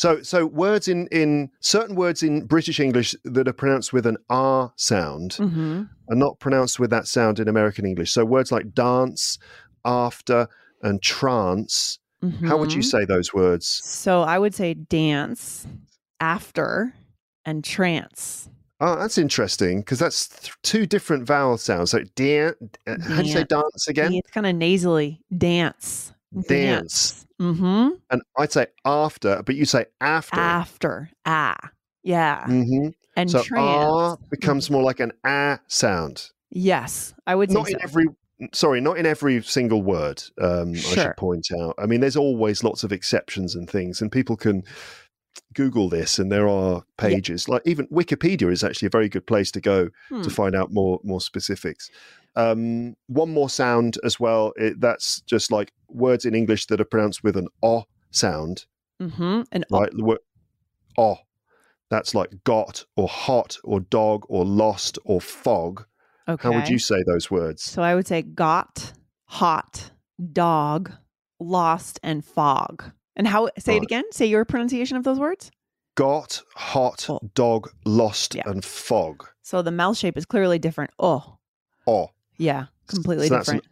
so, 0.01 0.23
so 0.23 0.47
words 0.47 0.87
in 0.87 1.05
in 1.11 1.51
certain 1.59 1.95
words 1.95 2.23
in 2.23 2.47
British 2.47 2.79
English 2.79 3.15
that 3.23 3.47
are 3.47 3.53
pronounced 3.53 3.93
with 3.93 4.07
an 4.07 4.17
R 4.31 4.73
sound 4.75 5.33
mm-hmm. 5.33 5.83
are 6.09 6.15
not 6.15 6.39
pronounced 6.39 6.79
with 6.79 6.89
that 6.89 7.05
sound 7.05 7.39
in 7.39 7.47
American 7.47 7.85
English. 7.85 8.11
So, 8.11 8.25
words 8.25 8.51
like 8.51 8.73
dance, 8.73 9.37
after, 9.85 10.47
and 10.81 11.03
trance. 11.03 11.99
Mm-hmm. 12.23 12.47
How 12.47 12.57
would 12.57 12.73
you 12.73 12.79
mm-hmm. 12.79 12.97
say 12.97 13.05
those 13.05 13.31
words? 13.31 13.67
So, 13.67 14.23
I 14.23 14.39
would 14.39 14.55
say 14.55 14.73
dance, 14.73 15.67
after, 16.19 16.95
and 17.45 17.63
trance. 17.63 18.49
Oh, 18.79 18.95
that's 18.95 19.19
interesting 19.19 19.81
because 19.81 19.99
that's 19.99 20.29
th- 20.29 20.53
two 20.63 20.87
different 20.87 21.27
vowel 21.27 21.59
sounds. 21.59 21.91
So, 21.91 21.99
dan- 22.15 22.55
dance. 22.87 23.05
how 23.05 23.21
do 23.21 23.27
you 23.27 23.33
say 23.33 23.43
dance 23.43 23.87
again? 23.87 24.15
It's 24.15 24.31
kind 24.31 24.47
of 24.47 24.55
nasally. 24.55 25.21
Dance. 25.37 26.11
Dance. 26.47 27.25
Mm-hmm. 27.39 27.95
And 28.09 28.21
I'd 28.37 28.51
say 28.51 28.67
after, 28.85 29.41
but 29.43 29.55
you 29.55 29.65
say 29.65 29.85
after. 29.99 30.39
After. 30.39 31.09
Ah. 31.25 31.57
Yeah. 32.03 32.45
Mm-hmm. 32.47 32.89
And 33.15 33.29
so 33.29 33.43
trans. 33.43 33.65
ah 33.67 34.15
becomes 34.29 34.69
more 34.69 34.83
like 34.83 34.99
an 34.99 35.11
ah 35.25 35.59
sound. 35.67 36.29
Yes, 36.49 37.13
I 37.27 37.35
would 37.35 37.51
not 37.51 37.69
in 37.69 37.81
every. 37.81 38.05
Sorry, 38.53 38.81
not 38.81 38.97
in 38.97 39.05
every 39.05 39.41
single 39.43 39.83
word. 39.83 40.23
Um, 40.41 40.73
sure. 40.73 40.91
I 40.91 41.03
should 41.03 41.17
point 41.17 41.49
out. 41.59 41.75
I 41.77 41.85
mean, 41.85 41.99
there's 41.99 42.15
always 42.15 42.63
lots 42.63 42.83
of 42.83 42.91
exceptions 42.91 43.53
and 43.53 43.69
things, 43.69 44.01
and 44.01 44.11
people 44.11 44.35
can 44.35 44.63
Google 45.53 45.89
this, 45.89 46.17
and 46.17 46.31
there 46.31 46.47
are 46.47 46.83
pages 46.97 47.45
yeah. 47.47 47.55
like 47.55 47.63
even 47.65 47.87
Wikipedia 47.87 48.51
is 48.51 48.63
actually 48.63 48.87
a 48.87 48.91
very 48.91 49.09
good 49.09 49.27
place 49.27 49.51
to 49.51 49.61
go 49.61 49.89
hmm. 50.09 50.21
to 50.21 50.29
find 50.29 50.55
out 50.55 50.71
more 50.71 50.99
more 51.03 51.21
specifics. 51.21 51.89
Um, 52.35 52.95
one 53.07 53.33
more 53.33 53.49
sound 53.49 53.97
as 54.03 54.19
well. 54.19 54.53
It, 54.55 54.79
that's 54.79 55.21
just 55.21 55.51
like 55.51 55.73
words 55.89 56.25
in 56.25 56.33
English 56.35 56.67
that 56.67 56.79
are 56.79 56.85
pronounced 56.85 57.23
with 57.23 57.35
an 57.35 57.47
o 57.61 57.83
sound. 58.11 58.65
Mm-hmm. 59.01 59.41
An 59.51 59.65
right, 59.69 59.89
the 59.91 60.03
word 60.03 60.19
o. 60.97 61.17
That's 61.89 62.15
like 62.15 62.31
got 62.45 62.85
or 62.95 63.09
hot 63.09 63.57
or 63.65 63.81
dog 63.81 64.25
or 64.29 64.45
lost 64.45 64.97
or 65.03 65.19
fog. 65.19 65.85
Okay. 66.27 66.47
How 66.47 66.55
would 66.55 66.69
you 66.69 66.79
say 66.79 67.03
those 67.05 67.29
words? 67.29 67.63
So 67.63 67.81
I 67.81 67.95
would 67.95 68.07
say 68.07 68.21
got, 68.21 68.93
hot, 69.25 69.91
dog, 70.31 70.91
lost, 71.39 71.99
and 72.01 72.23
fog. 72.23 72.91
And 73.17 73.27
how 73.27 73.49
say 73.57 73.73
right. 73.73 73.81
it 73.81 73.83
again? 73.83 74.05
Say 74.11 74.27
your 74.27 74.45
pronunciation 74.45 74.95
of 74.95 75.03
those 75.03 75.19
words. 75.19 75.51
Got, 75.95 76.41
hot, 76.55 77.07
oh. 77.09 77.19
dog, 77.33 77.69
lost, 77.85 78.35
yeah. 78.35 78.43
and 78.45 78.63
fog. 78.63 79.27
So 79.41 79.61
the 79.61 79.71
mouth 79.71 79.97
shape 79.97 80.17
is 80.17 80.25
clearly 80.25 80.59
different. 80.59 80.91
Oh. 80.97 81.39
Oh. 81.85 82.11
Yeah, 82.41 82.65
completely 82.87 83.27
so 83.27 83.37
different. 83.37 83.63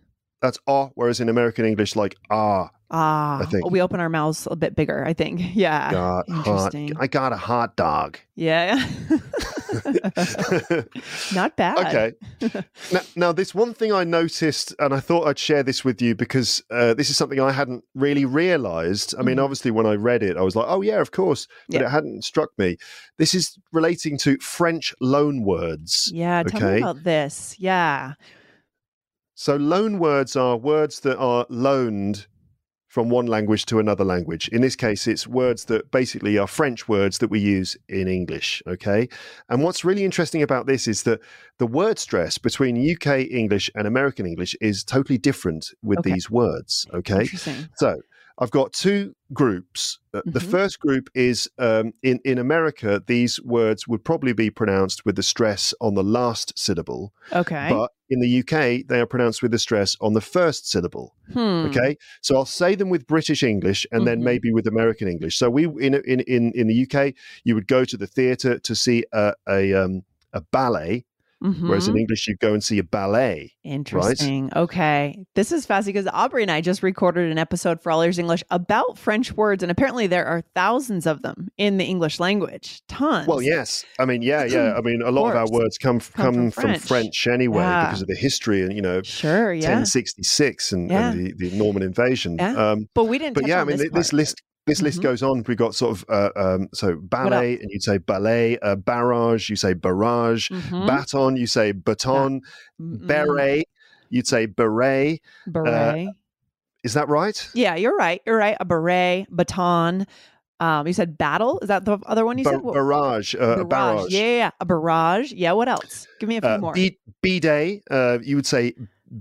That's, 0.41 0.57
that's 0.57 0.59
ah, 0.67 0.89
whereas 0.95 1.19
in 1.19 1.29
American 1.29 1.65
English, 1.65 1.95
like 1.95 2.15
ah. 2.29 2.69
Ah, 2.91 3.41
I 3.41 3.45
think 3.45 3.69
we 3.69 3.81
open 3.81 3.99
our 3.99 4.09
mouths 4.09 4.47
a 4.49 4.55
bit 4.55 4.75
bigger. 4.75 5.05
I 5.05 5.13
think. 5.13 5.41
Yeah. 5.53 5.91
Got 5.91 6.29
Interesting. 6.29 6.87
Hot, 6.89 7.03
I 7.03 7.07
got 7.07 7.33
a 7.33 7.37
hot 7.37 7.75
dog. 7.75 8.17
Yeah. 8.35 8.83
Not 11.33 11.55
bad. 11.57 11.77
Okay. 11.79 12.13
now, 12.91 13.01
now, 13.15 13.31
this 13.31 13.53
one 13.53 13.73
thing 13.73 13.91
I 13.91 14.03
noticed, 14.03 14.73
and 14.79 14.93
I 14.93 14.99
thought 14.99 15.27
I'd 15.27 15.37
share 15.37 15.63
this 15.63 15.83
with 15.83 16.01
you 16.01 16.15
because 16.15 16.63
uh, 16.71 16.93
this 16.93 17.09
is 17.09 17.17
something 17.17 17.39
I 17.39 17.51
hadn't 17.51 17.83
really 17.93 18.25
realized. 18.25 19.13
I 19.17 19.21
mean, 19.21 19.35
mm-hmm. 19.35 19.43
obviously, 19.43 19.71
when 19.71 19.85
I 19.85 19.93
read 19.95 20.23
it, 20.23 20.37
I 20.37 20.41
was 20.41 20.55
like, 20.55 20.65
oh, 20.67 20.81
yeah, 20.81 21.01
of 21.01 21.11
course. 21.11 21.47
But 21.67 21.81
yeah. 21.81 21.87
it 21.87 21.89
hadn't 21.89 22.23
struck 22.23 22.49
me. 22.57 22.77
This 23.17 23.33
is 23.33 23.57
relating 23.73 24.17
to 24.19 24.37
French 24.37 24.93
loan 25.01 25.43
words. 25.43 26.11
Yeah. 26.13 26.43
Tell 26.43 26.57
okay? 26.57 26.75
me 26.75 26.81
about 26.81 27.03
this. 27.03 27.55
Yeah. 27.59 28.13
So, 29.41 29.55
loan 29.55 29.99
words 29.99 30.35
are 30.35 30.57
words 30.57 30.99
that 30.99 31.17
are 31.17 31.45
loaned 31.47 32.27
from 32.89 33.07
one 33.07 33.25
language 33.25 33.65
to 33.67 33.79
another 33.79 34.03
language. 34.03 34.49
In 34.49 34.59
this 34.59 34.75
case, 34.75 35.07
it's 35.07 35.25
words 35.27 35.63
that 35.65 35.91
basically 35.91 36.37
are 36.37 36.45
French 36.45 36.89
words 36.89 37.19
that 37.19 37.29
we 37.29 37.39
use 37.39 37.77
in 37.87 38.09
English. 38.09 38.61
Okay. 38.67 39.07
And 39.47 39.63
what's 39.63 39.85
really 39.85 40.03
interesting 40.03 40.41
about 40.41 40.65
this 40.67 40.89
is 40.89 41.03
that 41.03 41.21
the 41.57 41.67
word 41.67 41.99
stress 41.99 42.37
between 42.37 42.75
UK 42.75 43.31
English 43.31 43.71
and 43.75 43.87
American 43.87 44.25
English 44.25 44.57
is 44.59 44.83
totally 44.83 45.17
different 45.17 45.71
with 45.81 45.99
Okay. 45.99 46.11
these 46.11 46.29
words. 46.29 46.85
Okay. 46.93 47.21
Interesting. 47.21 47.69
So 47.77 48.01
I've 48.41 48.51
got 48.51 48.71
two 48.73 49.13
groups. 49.33 49.99
Uh, 50.13 50.21
The 50.25 50.39
Mhm. 50.39 50.51
first 50.51 50.79
group 50.79 51.09
is 51.13 51.49
um, 51.57 51.93
in 52.03 52.19
in 52.23 52.37
America. 52.37 53.03
These 53.05 53.41
words 53.43 53.87
would 53.87 54.03
probably 54.03 54.33
be 54.33 54.49
pronounced 54.49 55.05
with 55.05 55.15
the 55.15 55.23
stress 55.23 55.73
on 55.81 55.93
the 55.95 56.03
last 56.03 56.53
syllable, 56.57 57.13
Okay. 57.33 57.69
but 57.69 57.91
in 58.09 58.19
the 58.21 58.39
UK 58.39 58.83
they 58.87 58.99
are 59.01 59.05
pronounced 59.05 59.41
with 59.43 59.51
the 59.51 59.59
stress 59.59 59.95
on 60.01 60.13
the 60.13 60.21
first 60.21 60.69
syllable. 60.69 61.15
hmm. 61.33 61.65
Okay, 61.67 61.97
so 62.21 62.35
I'll 62.37 62.45
say 62.45 62.75
them 62.75 62.89
with 62.89 63.05
British 63.05 63.43
English 63.43 63.85
and 63.91 64.07
then 64.07 64.19
Mhm. 64.19 64.23
maybe 64.23 64.51
with 64.53 64.67
American 64.67 65.07
English. 65.09 65.37
So 65.37 65.49
we 65.49 65.65
in 65.65 65.93
in 65.93 66.19
in 66.21 66.51
in 66.53 66.67
the 66.67 66.77
UK, 66.85 67.13
you 67.43 67.53
would 67.55 67.67
go 67.67 67.83
to 67.85 67.97
the 67.97 68.07
theatre 68.07 68.57
to 68.59 68.73
see 68.75 69.03
a 69.11 69.33
a, 69.47 69.73
um, 69.73 70.03
a 70.33 70.41
ballet, 70.41 71.05
whereas 71.39 71.87
in 71.87 71.93
Mhm. 71.95 71.99
English 72.01 72.27
you 72.27 72.35
go 72.37 72.53
and 72.53 72.63
see 72.63 72.77
a 72.79 72.83
ballet. 72.83 73.53
Interesting. 73.63 74.49
Okay. 74.55 75.23
This 75.35 75.51
is 75.51 75.65
fascinating 75.65 76.03
because 76.03 76.11
Aubrey 76.13 76.41
and 76.41 76.51
I 76.51 76.61
just 76.61 76.83
recorded 76.83 77.31
an 77.31 77.37
episode 77.37 77.81
for 77.81 77.91
All 77.91 78.01
Ears 78.01 78.19
English 78.19 78.43
about 78.49 78.97
French 78.97 79.33
words, 79.37 79.63
and 79.63 79.71
apparently 79.71 80.07
there 80.07 80.25
are 80.25 80.43
thousands 80.55 81.05
of 81.05 81.21
them 81.21 81.49
in 81.57 81.77
the 81.77 81.85
English 81.85 82.19
language. 82.19 82.81
Tons. 82.87 83.27
Well, 83.27 83.41
yes. 83.41 83.85
I 83.99 84.05
mean, 84.05 84.21
yeah, 84.21 84.43
yeah. 84.45 84.73
I 84.77 84.81
mean, 84.81 85.01
a 85.01 85.11
lot 85.11 85.29
of 85.31 85.35
our 85.35 85.47
words 85.51 85.77
come 85.77 85.99
Come 85.99 85.99
come, 85.99 86.33
from 86.35 86.51
from, 86.51 86.63
French. 86.63 86.81
French. 86.87 87.27
anyway 87.27 87.63
Yeah. 87.63 87.85
because 87.87 88.01
of 88.01 88.07
the 88.07 88.15
history 88.15 88.61
and 88.61 88.73
you 88.73 88.81
know 88.81 89.01
Sure. 89.01 89.53
Yeah. 89.53 89.69
1066 89.69 90.71
and, 90.71 90.89
Yeah. 90.91 91.11
and 91.11 91.27
the, 91.37 91.49
the 91.49 91.57
Norman 91.57 91.83
invasion. 91.83 92.39
Um, 92.39 92.87
But 92.93 93.05
we 93.05 93.17
didn't. 93.17 93.35
but 93.35 93.47
yeah, 93.47 93.61
I 93.61 93.63
mean, 93.65 93.77
this, 93.77 93.87
thi- 93.87 93.89
this 93.93 94.13
list 94.13 94.41
this 94.69 94.81
list 94.81 94.99
Mhm. 94.99 95.03
goes 95.03 95.23
on. 95.23 95.43
We've 95.47 95.57
got 95.57 95.75
sort 95.75 95.91
of 95.97 96.05
uh, 96.09 96.29
um, 96.35 96.69
so 96.73 96.95
ballet, 97.01 97.59
and 97.59 97.69
you'd 97.71 97.83
say 97.83 97.97
ballet, 97.97 98.57
uh, 98.59 98.75
barrage, 98.75 99.49
you 99.49 99.55
say 99.55 99.73
barrage, 99.73 100.49
Mhm. 100.49 100.87
baton, 100.87 101.35
you 101.35 101.47
say 101.47 101.71
baton, 101.73 102.41
Mm-mm. 102.81 103.05
beret, 103.07 103.67
you'd 104.09 104.27
say 104.27 104.45
beret. 104.45 105.21
Beret. 105.47 106.09
Is 106.83 106.93
that 106.93 107.09
right? 107.09 107.49
yeah, 107.53 107.75
you're 107.75 107.95
right. 107.97 108.21
You're 108.25 108.37
right. 108.37 108.55
A 108.59 108.65
beret, 108.65 109.27
baton. 109.29 110.07
Um, 110.61 110.87
you 110.87 110.93
said 110.93 111.17
battle. 111.17 111.59
Is 111.61 111.69
that 111.69 111.85
the 111.85 111.97
other 112.05 112.25
one 112.25 112.37
you 112.37 112.43
Ba- 112.43 112.49
said? 112.51 112.63
Barrage, 112.63 113.33
uh, 113.35 113.59
a 113.61 113.65
barrage. 113.65 114.11
Yeah, 114.11 114.19
yeah, 114.19 114.37
yeah. 114.37 114.51
A 114.59 114.65
barrage. 114.65 115.31
Yeah. 115.31 115.53
What 115.53 115.69
else? 115.69 116.05
Give 116.19 116.27
me 116.27 116.35
a 116.37 116.41
few 116.41 116.49
Uh, 116.49 116.57
more. 116.57 116.73
B- 116.73 116.97
bidet, 117.21 117.83
uh, 117.89 118.17
you 118.21 118.35
would 118.35 118.45
say 118.45 118.73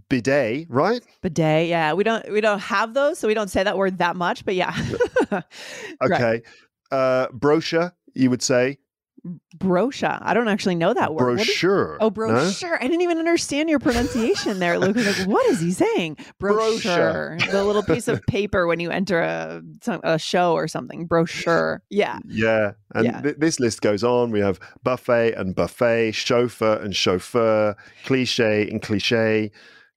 bidet, 0.09 0.67
right? 0.69 1.03
Bidet. 1.23 1.69
Yeah. 1.69 1.93
We 1.95 2.05
don't. 2.05 2.31
We 2.31 2.41
don't 2.41 2.61
have 2.61 2.95
those, 2.95 3.19
so 3.19 3.29
we 3.29 3.35
don't 3.35 3.49
say 3.51 3.63
that 3.63 3.77
word 3.77 3.99
that 3.99 4.17
much. 4.17 4.45
But 4.45 4.55
yeah. 4.55 4.75
Right. 5.31 5.45
Okay. 6.03 6.43
Uh, 6.91 7.27
brochure, 7.33 7.93
you 8.15 8.31
would 8.31 8.43
say 8.43 8.79
Brochure. 9.59 10.17
I 10.23 10.33
don't 10.33 10.49
actually 10.49 10.77
know 10.77 10.95
that 10.95 11.13
word. 11.15 11.25
What 11.33 11.41
is- 11.41 11.47
brochure. 11.47 11.99
Oh, 12.01 12.05
no? 12.07 12.11
brochure. 12.11 12.77
I 12.77 12.87
didn't 12.87 13.03
even 13.03 13.19
understand 13.19 13.69
your 13.69 13.79
pronunciation 13.81 14.59
there, 14.61 14.79
Luke. 14.79 14.97
Like, 14.97 15.27
what 15.29 15.45
is 15.47 15.61
he 15.61 15.73
saying? 15.73 16.17
Brochure. 16.39 17.37
Brochure. 17.37 17.53
the 17.53 17.65
little 17.65 17.83
piece 17.83 18.09
of 18.09 18.23
paper 18.29 18.67
when 18.67 18.81
you 18.81 18.91
enter 18.91 19.21
a, 19.21 19.61
a 20.05 20.19
show 20.19 20.55
or 20.55 20.69
something. 20.69 21.07
Brochure. 21.07 21.83
Yeah. 21.91 22.21
Yeah, 22.27 22.73
and 22.95 23.05
Yeah. 23.07 23.21
th- 23.21 23.37
this 23.39 23.59
list 23.61 23.83
goes 23.83 24.05
on. 24.05 24.31
We 24.31 24.41
have 24.41 24.61
buffet 24.85 25.35
and 25.35 25.55
buffet, 25.55 26.13
chauffeur 26.13 26.75
and 26.81 26.95
chauffeur, 26.95 27.75
cliche 28.05 28.69
and 28.71 28.81
cliche, 28.81 29.51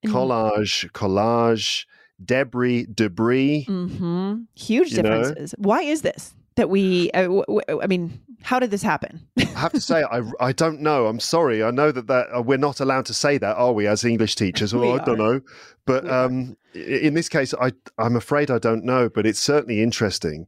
And- 0.04 0.12
collage, 0.12 0.90
collage, 0.92 1.86
debris, 2.24 2.88
debris. 2.94 3.64
hmm 3.64 4.42
Huge 4.56 4.92
You 4.94 5.04
know? 5.04 5.18
differences. 5.24 5.56
Why 5.58 5.82
is 5.82 6.02
this 6.02 6.34
that 6.56 6.70
we, 6.70 7.10
uh, 7.12 7.24
w- 7.24 7.44
w- 7.48 7.82
I 7.82 7.88
mean, 7.88 8.20
how 8.44 8.60
did 8.60 8.72
this 8.72 8.82
happen? 8.84 9.22
I 9.38 9.44
have 9.56 9.72
to 9.74 9.80
say, 9.80 10.04
I, 10.04 10.22
I 10.40 10.52
don't 10.52 10.82
know. 10.82 11.08
I'm 11.08 11.20
sorry. 11.20 11.64
I 11.64 11.72
know 11.72 11.92
that, 11.92 12.08
that 12.08 12.28
uh, 12.36 12.42
we're 12.42 12.58
not 12.58 12.80
allowed 12.80 13.06
to 13.06 13.14
say 13.14 13.38
that, 13.38 13.56
are 13.56 13.72
we, 13.72 13.88
as 13.88 14.04
English 14.04 14.36
teachers? 14.36 14.74
We 14.76 14.82
Well, 14.82 15.00
I 15.00 15.04
don't 15.06 15.18
know. 15.18 15.42
But 15.86 16.10
um, 16.10 16.58
in 16.74 17.14
this 17.14 17.30
case, 17.30 17.54
I, 17.54 17.72
I'm 17.98 18.16
afraid 18.16 18.52
I 18.52 18.58
don't 18.60 18.84
know, 18.84 19.10
but 19.10 19.26
it's 19.26 19.40
certainly 19.40 19.82
interesting. 19.82 20.48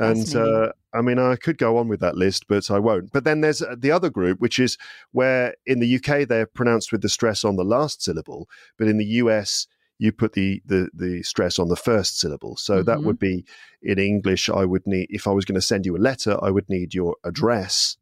And 0.00 0.34
uh, 0.34 0.72
I 0.94 1.02
mean, 1.02 1.18
I 1.18 1.36
could 1.36 1.58
go 1.58 1.76
on 1.76 1.88
with 1.88 2.00
that 2.00 2.16
list, 2.16 2.46
but 2.48 2.70
I 2.70 2.78
won't. 2.78 3.12
But 3.12 3.24
then 3.24 3.42
there's 3.42 3.62
uh, 3.62 3.76
the 3.78 3.90
other 3.92 4.10
group, 4.10 4.40
which 4.40 4.58
is 4.58 4.78
where 5.12 5.54
in 5.66 5.80
the 5.80 5.96
UK 5.96 6.26
they're 6.26 6.46
pronounced 6.46 6.90
with 6.90 7.02
the 7.02 7.08
stress 7.08 7.44
on 7.44 7.56
the 7.56 7.64
last 7.64 8.02
syllable, 8.02 8.48
but 8.78 8.88
in 8.88 8.96
the 8.98 9.04
US 9.22 9.66
you 9.98 10.10
put 10.12 10.32
the 10.32 10.62
the, 10.64 10.88
the 10.94 11.22
stress 11.22 11.58
on 11.58 11.68
the 11.68 11.76
first 11.76 12.18
syllable. 12.18 12.56
So 12.56 12.82
that 12.82 12.98
Mhm. 12.98 13.04
would 13.04 13.18
be 13.18 13.44
in 13.82 13.98
English. 13.98 14.48
I 14.48 14.64
would 14.64 14.86
need 14.86 15.08
if 15.10 15.26
I 15.28 15.32
was 15.32 15.44
going 15.44 15.60
to 15.60 15.66
send 15.72 15.84
you 15.84 15.96
a 15.96 15.98
letter, 15.98 16.38
I 16.42 16.50
would 16.50 16.68
need 16.70 16.94
your 16.94 17.16
address. 17.22 17.98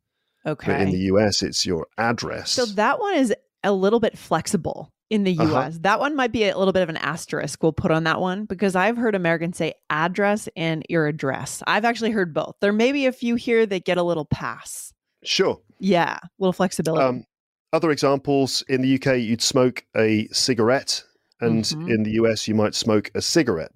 Okay. 0.47 0.73
But 0.73 0.81
in 0.81 0.93
the 0.93 1.11
US, 1.13 1.43
it's 1.43 1.67
your 1.67 1.89
address. 1.99 2.53
So 2.53 2.65
that 2.67 3.01
one 3.01 3.15
is 3.15 3.35
a 3.65 3.73
little 3.73 3.99
bit 3.99 4.17
flexible 4.17 4.93
in 5.11 5.25
the 5.25 5.33
US. 5.33 5.40
Uh-huh. 5.51 5.71
That 5.81 6.01
one 6.01 6.14
might 6.16 6.33
be 6.33 6.44
a 6.44 6.57
little 6.59 6.73
bit 6.73 6.83
of 6.83 6.88
an 6.88 6.97
asterisk 6.99 7.62
we'll 7.62 7.73
put 7.73 7.90
on 7.90 8.05
that 8.05 8.21
one 8.21 8.44
because 8.44 8.77
I've 8.77 8.97
heard 8.97 9.14
Americans 9.14 9.57
say 9.57 9.75
address 9.90 10.49
and 10.57 10.85
your 10.88 11.07
address. 11.07 11.62
I've 11.66 11.85
actually 11.85 12.11
heard 12.11 12.35
both. 12.35 12.57
There 12.61 12.73
may 12.73 12.92
be 12.92 13.07
a 13.07 13.12
few 13.12 13.35
here 13.35 13.64
that 13.66 13.85
get 13.85 13.99
a 13.99 14.03
little 14.03 14.25
pass. 14.27 14.92
sure. 15.25 15.61
Yeah, 15.81 16.18
a 16.23 16.29
little 16.38 16.53
flexibility. 16.53 17.05
Um, 17.05 17.25
other 17.73 17.90
examples 17.90 18.62
in 18.68 18.83
the 18.83 18.94
UK, 18.94 19.18
you'd 19.21 19.42
smoke 19.42 19.85
a 19.97 20.27
cigarette, 20.33 21.05
and 21.40 21.62
Mhm. 21.64 21.88
in 21.88 22.03
the 22.03 22.11
US, 22.12 22.49
you 22.49 22.55
might 22.55 22.75
smoke 22.75 23.11
a 23.14 23.21
cigarette. 23.23 23.71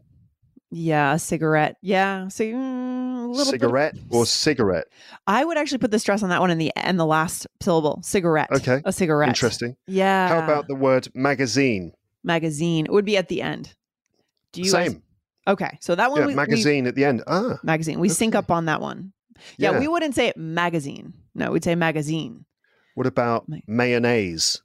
Yeah, 0.72 1.14
a 1.14 1.18
cigarette. 1.18 1.76
Yeah, 1.82 2.28
so 2.28 2.44
mm, 2.44 3.24
a 3.24 3.26
little 3.28 3.44
bit 3.52 3.60
cigarette 3.60 3.94
or 4.10 4.24
cigarette. 4.26 4.86
I 5.26 5.44
would 5.44 5.56
actually 5.58 5.78
put 5.78 5.90
the 5.90 5.98
stress 5.98 6.22
on 6.22 6.30
that 6.30 6.40
one 6.40 6.50
in 6.50 6.58
the 6.58 6.72
and 6.76 6.98
the 6.98 7.06
last 7.06 7.46
syllable. 7.62 8.00
Cigarette. 8.02 8.50
Okay, 8.50 8.80
A 8.84 8.92
cigarette. 8.92 9.28
Interesting. 9.28 9.76
Yeah. 9.86 10.28
How 10.28 10.38
about 10.42 10.66
the 10.68 10.74
word 10.74 11.08
magazine? 11.14 11.92
magazine? 12.24 12.86
It 12.86 12.92
would 12.92 13.04
be 13.04 13.16
at 13.16 13.28
the 13.28 13.42
end. 13.42 13.74
Do 14.52 14.62
you 14.62 14.72
guys- 14.72 14.92
Same. 14.92 15.02
okay, 15.46 15.76
so 15.80 15.94
that 15.94 16.10
one 16.10 16.20
Yeah, 16.20 16.26
we, 16.26 16.32
we- 16.32 16.36
magazine 16.36 16.86
at 16.86 16.94
the 16.94 17.04
end. 17.04 17.22
Ah, 17.26 17.58
magazine. 17.62 18.00
We 18.00 18.08
sync 18.08 18.34
up 18.34 18.50
on 18.50 18.64
that 18.66 18.80
one. 18.80 19.12
Yeah, 19.58 19.78
we 19.78 19.88
wouldn't 19.88 20.14
say 20.14 20.28
it 20.28 20.36
magazine. 20.36 21.14
No, 21.34 21.50
we'd 21.52 21.64
say 21.64 21.74
magazine. 21.74 22.44
What 22.94 23.06
about 23.06 23.48
Ma- 23.48 23.56
mayonnaise? 23.66 24.62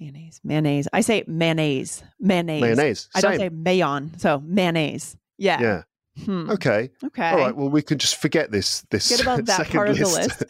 Mayonnaise. 0.00 0.40
Mayonnaise. 0.44 0.88
I 0.92 1.00
say 1.02 1.24
mayonnaise. 1.26 2.02
Mayonnaise. 2.20 2.62
Mayonnaise. 2.62 3.08
I 3.14 3.20
don't 3.20 3.36
say 3.36 3.50
mayon. 3.50 4.18
So 4.20 4.40
mayonnaise. 4.44 5.16
Yeah. 5.38 5.60
yeah. 5.60 5.82
Hmm. 6.24 6.50
Okay. 6.50 6.90
Okay. 7.04 7.28
All 7.30 7.38
right. 7.38 7.56
Well, 7.56 7.68
we 7.68 7.80
can 7.80 7.96
just 7.98 8.16
forget 8.16 8.50
this. 8.50 8.82
This 8.90 9.08
Forget 9.08 9.22
about 9.22 9.44
that 9.46 9.68
part 9.70 9.88
of 9.88 9.98
the 9.98 10.08
list. 10.08 10.42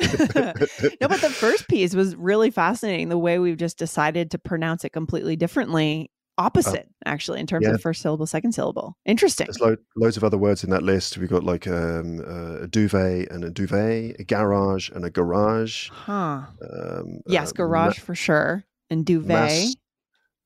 No, 1.01 1.09
but 1.09 1.21
the 1.21 1.29
first 1.31 1.69
piece 1.69 1.95
was 1.95 2.17
really 2.17 2.51
fascinating. 2.51 3.11
The 3.11 3.19
way 3.19 3.39
we've 3.39 3.57
just 3.59 3.77
decided 3.79 4.31
to 4.31 4.39
pronounce 4.39 4.85
it 4.85 4.91
completely 4.95 5.37
differently, 5.37 6.11
opposite, 6.39 6.89
actually, 7.05 7.41
in 7.41 7.47
terms 7.47 7.67
Uh, 7.67 7.71
yeah. 7.71 7.75
of 7.75 7.83
first 7.83 8.01
syllable, 8.01 8.27
second 8.27 8.53
syllable. 8.53 8.97
Interesting. 9.05 9.47
There's 9.47 9.61
lo- 9.61 9.77
loads 9.97 10.17
of 10.17 10.25
other 10.25 10.39
words 10.39 10.65
in 10.65 10.71
that 10.71 10.83
list. 10.83 11.19
We've 11.19 11.29
got 11.29 11.45
like 11.45 11.67
um, 11.67 12.21
uh, 12.21 12.63
a 12.63 12.67
duvet 12.67 13.31
and 13.31 13.45
a 13.45 13.51
duvet, 13.51 14.17
a 14.19 14.25
garage 14.25 14.89
and 14.91 15.05
a 15.05 15.11
garage. 15.11 15.91
Huh. 15.91 16.45
Um, 16.63 17.21
Yes, 17.27 17.51
uh, 17.51 17.53
garage 17.53 17.99
for 17.99 18.15
sure. 18.15 18.65
And 18.89 19.05
duvet. 19.05 19.75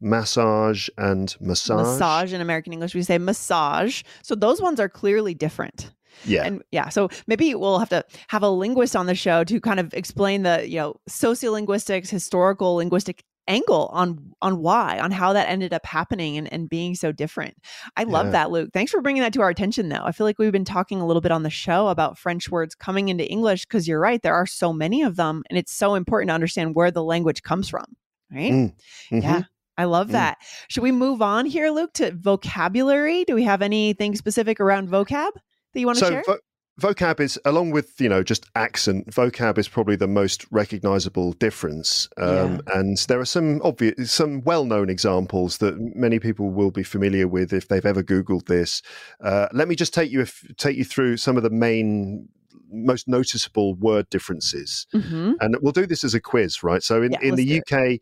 Massage 0.03 0.89
and 0.99 1.35
massage. 1.41 1.87
Massage 1.87 2.33
in 2.35 2.41
American 2.41 2.73
English, 2.73 2.95
we 2.95 3.03
say 3.03 3.17
massage. 3.19 4.03
So 4.23 4.35
those 4.35 4.61
ones 4.61 4.81
are 4.81 4.89
clearly 4.89 5.33
different. 5.33 5.93
Yeah. 6.25 6.45
And 6.45 6.63
yeah, 6.73 6.89
so 6.91 7.09
maybe 7.27 7.55
we'll 7.55 7.79
have 7.79 7.89
to 7.89 8.05
have 8.29 8.43
a 8.43 8.49
linguist 8.51 8.95
on 8.95 9.07
the 9.07 9.15
show 9.15 9.45
to 9.45 9.61
kind 9.61 9.81
of 9.81 9.95
explain 9.95 10.43
the, 10.43 10.69
you 10.69 10.77
know, 10.77 10.97
sociolinguistics, 11.09 12.11
historical 12.11 12.75
linguistic 12.75 13.25
angle 13.49 13.91
on 13.93 14.33
on 14.41 14.59
why, 14.63 15.01
on 15.01 15.11
how 15.11 15.33
that 15.33 15.49
ended 15.49 15.73
up 15.73 15.85
happening 15.85 16.37
and, 16.37 16.53
and 16.53 16.69
being 16.69 16.95
so 16.95 17.11
different. 17.11 17.55
I 17.97 18.05
love 18.05 18.27
Yeah. 18.27 18.33
that, 18.33 18.51
Luke. 18.53 18.71
Thanks 18.73 18.93
for 18.93 19.01
bringing 19.01 19.23
that 19.23 19.33
to 19.33 19.41
our 19.41 19.49
attention 19.49 19.89
though. 19.89 20.03
I 20.05 20.13
feel 20.13 20.27
like 20.27 20.39
we've 20.39 20.53
been 20.53 20.65
talking 20.65 21.01
a 21.01 21.07
little 21.07 21.23
bit 21.23 21.33
on 21.33 21.43
the 21.43 21.51
show 21.51 21.89
about 21.89 22.19
French 22.19 22.51
words 22.51 22.75
coming 22.77 23.09
into 23.09 23.29
English 23.29 23.65
because 23.67 23.89
you're 23.89 23.99
right, 23.99 24.23
there 24.23 24.35
are 24.35 24.47
so 24.47 24.73
many 24.73 25.03
of 25.03 25.17
them 25.17 25.43
and 25.51 25.59
it's 25.59 25.73
so 25.75 25.95
important 25.95 26.29
to 26.29 26.35
understand 26.35 26.75
where 26.77 26.91
the 26.93 27.03
language 27.03 27.43
comes 27.43 27.69
from. 27.69 27.87
Right? 28.31 28.53
Mm. 28.53 28.75
Mhm. 29.11 29.23
Yeah. 29.23 29.43
I 29.83 29.85
love 29.87 30.09
Mm. 30.09 30.13
that. 30.13 30.39
Should 30.69 30.85
we 30.85 30.93
move 30.93 31.21
on 31.21 31.45
here, 31.47 31.71
Luke, 31.71 31.93
to 31.95 32.13
vocabulary? 32.13 33.25
Do 33.25 33.35
we 33.35 33.43
have 33.43 33.63
anything 33.63 34.15
specific 34.17 34.61
around 34.61 34.89
vocab 34.89 35.33
that 35.75 35.81
you 35.81 35.87
want 35.87 35.99
to 35.99 36.05
So 36.05 36.11
share? 36.11 36.23
vo- 36.25 36.39
vocab 36.81 37.19
is, 37.21 37.39
along 37.45 37.73
with 37.73 38.01
you 38.01 38.09
know 38.09 38.23
just 38.23 38.47
accent, 38.55 39.09
vocab 39.11 39.59
is 39.59 39.67
probably 39.69 39.97
the 39.97 40.07
most 40.07 40.47
recognizable 40.53 41.33
difference. 41.33 42.09
Um, 42.17 42.61
And 42.73 42.97
there 43.09 43.19
are 43.21 43.25
some 43.27 43.61
obvious, 43.65 44.13
some 44.13 44.43
well-known 44.45 44.89
examples 44.89 45.59
that 45.59 45.75
many 45.97 46.19
people 46.21 46.51
will 46.51 46.71
be 46.71 46.85
familiar 46.85 47.27
with 47.27 47.53
if 47.53 47.67
they've 47.69 47.85
ever 47.85 48.03
Googled 48.05 48.47
this. 48.47 48.83
Uh, 49.21 49.49
let 49.53 49.67
me 49.69 49.75
just 49.75 49.93
take 49.93 50.11
you 50.13 50.21
if, 50.21 50.45
take 50.59 50.77
you 50.77 50.85
through 50.85 51.17
some 51.17 51.37
of 51.37 51.43
the 51.43 51.51
main, 51.51 52.29
most 52.71 53.07
noticeable 53.09 53.75
word 53.75 54.09
differences. 54.11 54.87
Mhm. 54.95 55.35
and 55.41 55.57
we'll 55.61 55.73
do 55.73 55.87
this 55.87 56.05
as 56.05 56.15
a 56.15 56.21
quiz, 56.21 56.63
right? 56.63 56.83
So 56.83 57.03
in, 57.03 57.13
Yeah, 57.13 57.21
in 57.29 57.35
the 57.35 57.45
UK, 57.61 57.99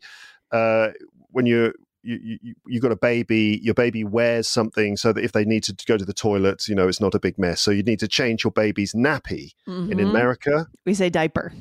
uh, 0.53 0.89
when 1.31 1.45
you're 1.45 1.73
you, 2.03 2.37
you 2.41 2.55
you 2.67 2.79
got 2.79 2.91
a 2.91 2.95
baby, 2.95 3.59
your 3.61 3.73
baby 3.73 4.03
wears 4.03 4.47
something 4.47 4.97
so 4.97 5.13
that 5.13 5.23
if 5.23 5.31
they 5.31 5.45
need 5.45 5.63
to 5.63 5.75
go 5.85 5.97
to 5.97 6.05
the 6.05 6.13
toilet, 6.13 6.67
you 6.67 6.75
know, 6.75 6.87
it's 6.87 7.01
not 7.01 7.13
a 7.13 7.19
big 7.19 7.37
mess. 7.37 7.61
So 7.61 7.71
you 7.71 7.83
need 7.83 7.99
to 7.99 8.07
change 8.07 8.43
your 8.43 8.51
baby's 8.51 8.93
nappy. 8.93 9.53
Mm-hmm. 9.67 9.91
In 9.91 9.99
America, 9.99 10.67
we 10.85 10.93
say 10.93 11.09
diaper. 11.09 11.53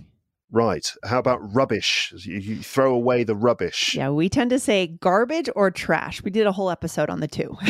Right. 0.53 0.93
How 1.05 1.19
about 1.19 1.55
rubbish? 1.55 2.13
You, 2.25 2.39
you, 2.39 2.57
throw 2.57 2.93
away 2.93 3.23
the 3.23 3.37
rubbish. 3.37 3.95
Yeah, 3.95 4.11
we 4.11 4.29
tend 4.29 4.51
to 4.51 4.59
say 4.59 4.89
garbage 4.89 5.49
or 5.55 5.71
trash. 5.71 6.25
We 6.25 6.33
did 6.33 6.47
a 6.47 6.53
whole 6.53 6.71
episode 6.71 7.09
on 7.09 7.21
the 7.21 7.29
two. 7.29 7.57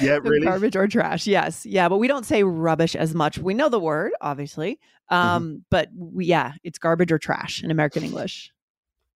yeah, 0.00 0.18
really? 0.22 0.46
Garbage 0.46 0.74
or 0.74 0.88
trash. 0.88 1.26
Yes. 1.26 1.66
Yeah, 1.66 1.90
but 1.90 1.98
we 1.98 2.08
don't 2.08 2.24
say 2.24 2.44
rubbish 2.44 2.96
as 2.96 3.14
much. 3.14 3.36
We 3.36 3.52
know 3.52 3.68
the 3.68 3.80
word, 3.80 4.12
obviously. 4.22 4.80
Mm-hmm. 5.12 5.14
Um, 5.14 5.42
mm-hmm. 5.42 5.56
but 5.70 5.90
we, 5.94 6.24
yeah, 6.24 6.52
it's 6.64 6.78
garbage 6.78 7.12
or 7.12 7.18
trash 7.18 7.62
in 7.62 7.70
American 7.70 8.04
English. 8.04 8.50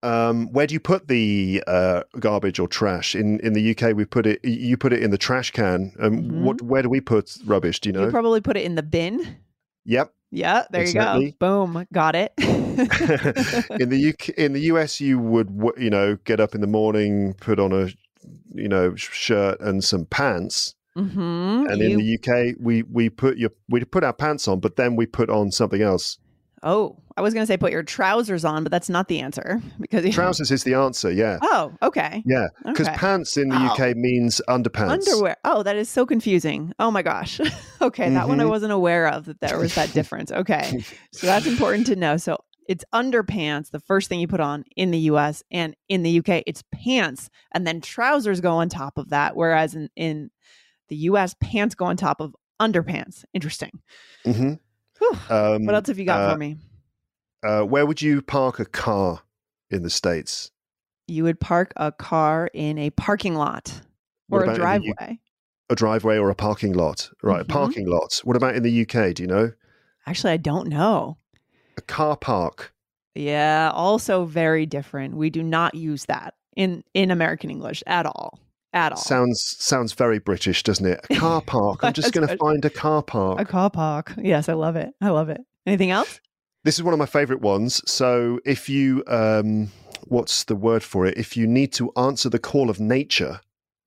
Um, 0.03 0.51
where 0.53 0.67
do 0.67 0.73
you 0.73 0.81
put 0.81 1.09
the 1.09 1.63
uh, 1.67 2.03
garbage 2.19 2.59
or 2.59 2.69
trash? 2.69 3.15
In 3.15 3.39
in 3.41 3.53
the 3.53 3.71
UK, 3.71 3.95
we 3.95 4.05
put 4.05 4.27
it. 4.27 4.45
You 4.45 4.77
put 4.77 4.93
it 4.93 5.03
in 5.03 5.11
the 5.11 5.19
trash 5.19 5.51
can. 5.51 5.93
Um, 5.99 6.23
mm-hmm. 6.23 6.45
What? 6.45 6.63
Where 6.63 6.83
do 6.83 6.89
we 6.89 7.01
put 7.01 7.37
rubbish? 7.45 7.81
Do 7.81 7.91
you 7.91 7.93
know? 7.93 8.05
You 8.07 8.11
probably 8.11 8.41
put 8.41 8.57
it 8.57 8.65
in 8.65 8.77
the 8.77 8.83
bin. 8.83 9.37
Yep. 9.85 10.13
Yeah, 10.31 10.65
there 10.71 10.83
exactly. 10.83 11.25
you 11.27 11.31
go. 11.33 11.67
Boom, 11.67 11.87
got 11.93 12.15
it. 12.15 12.33
in 12.39 13.89
the 13.89 14.15
UK, 14.15 14.29
in 14.31 14.53
the 14.53 14.61
US, 14.73 15.01
you 15.01 15.19
would 15.19 15.51
you 15.77 15.91
know 15.91 16.17
get 16.25 16.41
up 16.41 16.55
in 16.55 16.61
the 16.61 16.67
morning, 16.67 17.35
put 17.35 17.59
on 17.59 17.73
a 17.73 17.89
you 18.55 18.69
know 18.69 18.95
shirt 18.95 19.61
and 19.61 19.83
some 19.83 20.07
pants, 20.07 20.75
mm-hmm. 20.97 21.67
and 21.69 21.79
you... 21.79 21.91
in 21.91 21.99
the 21.99 22.15
UK, 22.15 22.57
we 22.61 22.83
we 22.85 23.11
put 23.11 23.37
your 23.39 23.51
we 23.69 23.85
put 23.85 24.05
our 24.05 24.13
pants 24.13 24.47
on, 24.47 24.61
but 24.61 24.77
then 24.77 24.97
we 24.97 25.05
put 25.05 25.29
on 25.31 25.51
something 25.51 25.83
else. 25.83 26.19
Oh, 26.63 26.99
I 27.17 27.23
was 27.23 27.33
going 27.33 27.43
to 27.43 27.47
say 27.47 27.57
put 27.57 27.73
your 27.73 27.83
trousers 27.83 28.45
on, 28.45 28.63
but 28.63 28.71
that's 28.71 28.89
not 28.89 29.09
the 29.09 29.21
answer 29.21 29.61
because 29.81 30.15
trousers 30.15 30.51
is 30.51 30.65
the 30.65 30.75
answer. 30.75 31.11
Yeah. 31.11 31.39
Oh, 31.43 31.73
okay. 31.83 32.23
Yeah, 32.27 32.49
because 32.65 32.89
okay. 32.89 32.97
pants 32.97 33.37
in 33.37 33.49
the 33.49 33.57
oh. 33.57 33.73
UK 33.73 33.97
means 33.97 34.41
underpants. 34.49 35.09
Underwear. 35.09 35.37
Oh, 35.45 35.63
that 35.63 35.77
is 35.77 35.89
so 35.89 36.07
confusing. 36.07 36.73
Oh 36.79 36.91
my 36.91 37.03
gosh. 37.03 37.41
okay, 37.81 38.07
mm-hmm. 38.07 38.15
that 38.15 38.29
one 38.29 38.41
I 38.41 38.45
mm-hmm. 38.45 38.51
wasn't 38.51 38.73
aware 38.73 39.09
of 39.09 39.27
that 39.27 39.41
there 39.41 39.59
was 39.59 39.75
that 39.75 39.93
difference. 39.95 40.33
Okay, 40.33 40.85
so 41.13 41.27
that's 41.27 41.47
important 41.47 41.87
to 41.89 41.97
know. 41.97 42.17
So 42.17 42.39
it's 42.69 42.85
underpants, 42.95 43.71
the 43.71 43.81
first 43.81 44.09
thing 44.09 44.21
you 44.21 44.29
put 44.29 44.41
on 44.41 44.65
in 44.77 44.91
the 44.91 44.99
US, 44.99 45.43
and 45.51 45.75
in 45.89 46.03
the 46.03 46.19
UK, 46.19 46.43
it's 46.47 46.63
pants, 46.73 47.29
and 47.53 47.67
then 47.67 47.81
trousers 47.81 48.41
go 48.41 48.53
on 48.53 48.69
top 48.69 48.99
of 48.99 49.11
that. 49.11 49.35
Whereas 49.35 49.75
in 49.75 49.89
in 49.97 50.31
the 50.89 50.97
US, 50.97 51.35
pants 51.41 51.75
go 51.75 51.87
on 51.87 51.97
top 51.97 52.21
of 52.21 52.35
underpants. 52.61 53.25
Interesting. 53.33 53.81
Mm-hmm. 54.27 54.55
Um, 55.29 55.65
what 55.65 55.75
else 55.75 55.89
have 55.89 55.99
you 55.99 56.05
got 56.05 56.21
uh, 56.21 56.33
for 56.33 56.39
me? 56.39 56.57
Uh, 57.43 57.63
where 57.63 57.87
would 57.87 58.03
you 58.03 58.21
park 58.23 58.59
a 58.59 58.65
car 58.65 59.23
in 59.71 59.83
the 59.83 59.91
states? 59.91 60.51
You 61.07 61.25
would 61.25 61.41
park 61.41 61.73
a 61.77 61.91
car 61.91 62.51
in 62.53 62.79
a 62.79 62.91
parking 62.91 63.35
lot 63.35 63.81
or 64.31 64.45
a 64.45 64.55
driveway. 64.55 65.19
a 65.69 65.75
driveway 65.75 66.19
or 66.19 66.31
a 66.31 66.35
parking 66.35 66.73
lot, 66.73 67.11
right? 67.23 67.43
Mm-hmm. 67.43 67.51
A 67.51 67.55
parking 67.55 67.87
lot. 67.87 68.21
What 68.25 68.37
about 68.37 68.55
in 68.55 68.63
the 68.63 68.83
UK? 68.83 69.15
Do 69.15 69.23
you 69.23 69.27
know? 69.27 69.53
Actually, 70.07 70.33
I 70.35 70.39
don't 70.39 70.69
know. 70.69 71.19
A 71.77 71.83
car 71.83 72.17
park. 72.17 72.73
Yeah, 73.15 73.71
also 73.75 74.25
very 74.25 74.67
different. 74.67 75.17
We 75.17 75.31
do 75.31 75.43
not 75.43 75.75
use 75.75 76.05
that 76.07 76.35
in 76.57 76.85
in 76.95 77.11
American 77.11 77.51
English 77.51 77.83
at 77.87 78.07
all 78.07 78.39
at 78.73 78.93
all. 78.93 78.99
Sounds 78.99 79.57
sounds 79.59 79.93
very 79.93 80.19
British, 80.19 80.63
doesn't 80.63 80.87
it? 80.87 81.01
A 81.11 81.17
car 81.17 81.43
park. 81.47 81.83
I'm 81.83 81.93
just 81.93 82.13
going 82.13 82.27
to 82.27 82.37
find 82.37 82.65
a 82.65 82.71
car 82.71 83.03
park. 83.03 83.41
A 83.41 83.45
car 83.45 83.71
park. 83.71 84.13
Yes, 84.17 84.49
I 84.49 84.55
love 84.55 84.77
it. 84.77 84.91
I 85.01 85.11
love 85.11 85.29
it. 85.29 85.41
Anything 85.67 85.91
else? 85.91 86.21
This 86.65 86.77
is 86.77 86.83
one 86.83 86.93
of 86.93 86.99
my 86.99 87.07
favorite 87.07 87.41
ones. 87.41 87.81
So 87.91 88.41
if 88.45 88.69
you 88.69 89.03
um 89.07 89.71
what's 90.07 90.45
the 90.45 90.57
word 90.57 90.83
for 90.83 91.07
it? 91.07 91.17
If 91.17 91.37
you 91.37 91.47
need 91.47 91.73
to 91.75 91.93
answer 91.97 92.29
the 92.29 92.39
call 92.39 92.71
of 92.71 92.81
nature, 92.81 93.41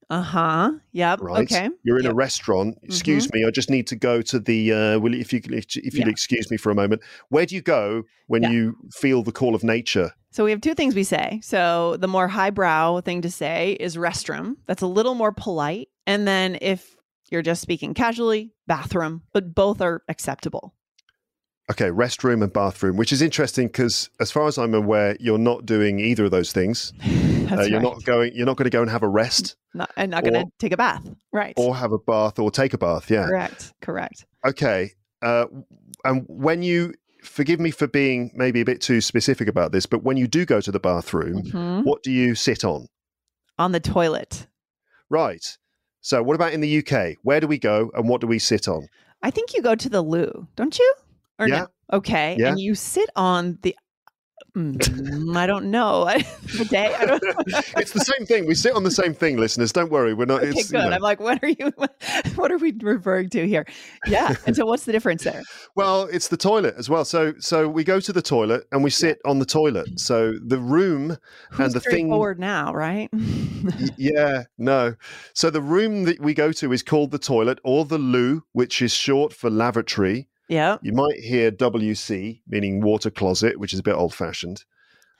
uh-huh. 0.09 0.71
Yep. 0.91 1.21
Right. 1.21 1.51
Okay. 1.51 1.69
You're 1.83 1.97
in 1.97 2.03
yep. 2.03 2.13
a 2.13 2.15
restaurant. 2.15 2.77
Excuse 2.83 3.27
mm-hmm. 3.27 3.39
me. 3.39 3.45
I 3.45 3.51
just 3.51 3.69
need 3.69 3.87
to 3.87 3.95
go 3.95 4.21
to 4.21 4.39
the 4.39 4.71
uh 4.71 4.99
will 4.99 5.13
if 5.13 5.33
you 5.33 5.41
if 5.51 5.75
you'd 5.75 5.93
yeah. 5.93 6.09
excuse 6.09 6.49
me 6.51 6.57
for 6.57 6.71
a 6.71 6.75
moment. 6.75 7.01
Where 7.29 7.45
do 7.45 7.55
you 7.55 7.61
go 7.61 8.03
when 8.27 8.43
yeah. 8.43 8.51
you 8.51 8.77
feel 8.91 9.23
the 9.23 9.31
call 9.31 9.55
of 9.55 9.63
nature? 9.63 10.11
So 10.31 10.43
we 10.43 10.51
have 10.51 10.61
two 10.61 10.73
things 10.73 10.95
we 10.95 11.03
say. 11.03 11.39
So 11.43 11.97
the 11.97 12.07
more 12.07 12.27
highbrow 12.27 13.01
thing 13.01 13.21
to 13.21 13.29
say 13.29 13.77
is 13.79 13.97
restroom. 13.97 14.55
That's 14.65 14.81
a 14.81 14.87
little 14.87 15.13
more 15.13 15.31
polite. 15.31 15.89
And 16.07 16.27
then 16.27 16.57
if 16.61 16.95
you're 17.29 17.43
just 17.43 17.61
speaking 17.61 17.93
casually, 17.93 18.51
bathroom, 18.67 19.23
but 19.31 19.53
both 19.53 19.81
are 19.81 20.03
acceptable. 20.09 20.73
Okay, 21.71 21.89
restroom 21.89 22.43
and 22.43 22.51
bathroom, 22.51 22.97
which 22.97 23.13
is 23.13 23.21
interesting 23.21 23.67
because, 23.67 24.09
as 24.19 24.31
far 24.31 24.47
as 24.47 24.57
I'm 24.57 24.73
aware, 24.73 25.15
you're 25.19 25.37
not 25.37 25.65
doing 25.65 25.99
either 25.99 26.25
of 26.25 26.31
those 26.31 26.51
things. 26.51 26.91
uh, 27.03 27.61
you're 27.61 27.79
right. 27.79 27.81
not 27.81 28.03
going. 28.03 28.33
You're 28.35 28.45
not 28.45 28.57
going 28.57 28.65
to 28.65 28.69
go 28.69 28.81
and 28.81 28.91
have 28.91 29.03
a 29.03 29.07
rest, 29.07 29.55
not, 29.73 29.89
and 29.95 30.11
not 30.11 30.23
going 30.23 30.33
to 30.33 30.45
take 30.59 30.73
a 30.73 30.77
bath, 30.77 31.07
right? 31.31 31.53
Or 31.55 31.75
have 31.75 31.93
a 31.93 31.97
bath, 31.97 32.37
or 32.37 32.51
take 32.51 32.73
a 32.73 32.77
bath. 32.77 33.09
Yeah, 33.09 33.27
correct, 33.27 33.73
correct. 33.81 34.25
Okay, 34.45 34.91
uh, 35.21 35.45
and 36.03 36.25
when 36.27 36.63
you 36.63 36.93
forgive 37.23 37.59
me 37.59 37.71
for 37.71 37.87
being 37.87 38.31
maybe 38.35 38.59
a 38.59 38.65
bit 38.65 38.81
too 38.81 38.99
specific 38.99 39.47
about 39.47 39.71
this, 39.71 39.85
but 39.85 40.03
when 40.03 40.17
you 40.17 40.27
do 40.27 40.45
go 40.45 40.59
to 40.59 40.71
the 40.71 40.79
bathroom, 40.79 41.43
mm-hmm. 41.43 41.87
what 41.87 42.03
do 42.03 42.11
you 42.11 42.35
sit 42.35 42.65
on? 42.65 42.87
On 43.57 43.71
the 43.71 43.79
toilet. 43.79 44.47
Right. 45.09 45.57
So, 46.01 46.21
what 46.21 46.35
about 46.35 46.51
in 46.51 46.59
the 46.59 46.79
UK? 46.79 47.17
Where 47.23 47.39
do 47.39 47.47
we 47.47 47.57
go 47.57 47.89
and 47.93 48.09
what 48.09 48.19
do 48.19 48.27
we 48.27 48.39
sit 48.39 48.67
on? 48.67 48.87
I 49.21 49.31
think 49.31 49.53
you 49.53 49.61
go 49.61 49.75
to 49.75 49.87
the 49.87 50.01
loo, 50.01 50.47
don't 50.57 50.77
you? 50.77 50.93
Or 51.39 51.47
yeah. 51.47 51.59
No? 51.59 51.67
Okay. 51.97 52.35
Yeah. 52.39 52.49
And 52.49 52.59
you 52.59 52.75
sit 52.75 53.09
on 53.15 53.57
the 53.61 53.75
Mm, 54.55 55.35
I 55.35 55.47
don't 55.47 55.71
know. 55.71 56.07
day. 56.69 56.93
I 56.93 57.05
don't 57.05 57.23
know. 57.23 57.33
it's 57.75 57.91
the 57.91 58.01
same 58.01 58.27
thing. 58.27 58.45
We 58.45 58.53
sit 58.53 58.75
on 58.75 58.83
the 58.83 58.91
same 58.91 59.15
thing, 59.15 59.37
listeners. 59.37 59.71
Don't 59.71 59.91
worry. 59.91 60.13
We're 60.13 60.25
not. 60.25 60.43
Okay, 60.43 60.49
it's, 60.49 60.69
good. 60.69 60.83
You 60.83 60.89
know. 60.89 60.95
I'm 60.95 61.01
like, 61.01 61.19
what 61.19 61.43
are 61.43 61.49
you? 61.49 61.71
What 62.35 62.51
are 62.51 62.57
we 62.57 62.73
referring 62.81 63.29
to 63.31 63.47
here? 63.47 63.65
Yeah. 64.05 64.35
And 64.45 64.55
so, 64.55 64.65
what's 64.65 64.85
the 64.85 64.91
difference 64.91 65.23
there? 65.23 65.41
well, 65.75 66.03
it's 66.03 66.27
the 66.27 66.37
toilet 66.37 66.75
as 66.77 66.89
well. 66.89 67.05
So, 67.05 67.33
so 67.39 67.67
we 67.67 67.83
go 67.83 67.99
to 67.99 68.13
the 68.13 68.21
toilet 68.21 68.65
and 68.71 68.83
we 68.83 68.89
sit 68.89 69.19
yeah. 69.23 69.31
on 69.31 69.39
the 69.39 69.45
toilet. 69.45 69.99
So 69.99 70.33
the 70.45 70.59
room 70.59 71.17
Who's 71.51 71.59
and 71.59 71.73
the 71.73 71.79
thing 71.79 72.09
forward 72.09 72.39
now, 72.39 72.73
right? 72.73 73.09
yeah. 73.97 74.43
No. 74.57 74.95
So 75.33 75.49
the 75.49 75.61
room 75.61 76.03
that 76.03 76.19
we 76.19 76.33
go 76.33 76.51
to 76.51 76.73
is 76.73 76.83
called 76.83 77.11
the 77.11 77.19
toilet 77.19 77.59
or 77.63 77.85
the 77.85 77.97
loo, 77.97 78.43
which 78.51 78.81
is 78.81 78.93
short 78.93 79.33
for 79.33 79.49
lavatory. 79.49 80.27
Yeah. 80.53 80.77
You 80.81 80.93
might 80.93 81.19
hear 81.19 81.51
WC, 81.51 82.41
meaning 82.47 82.81
water 82.81 83.09
closet, 83.09 83.59
which 83.59 83.73
is 83.73 83.79
a 83.79 83.83
bit 83.83 83.95
old 83.95 84.13
fashioned, 84.13 84.63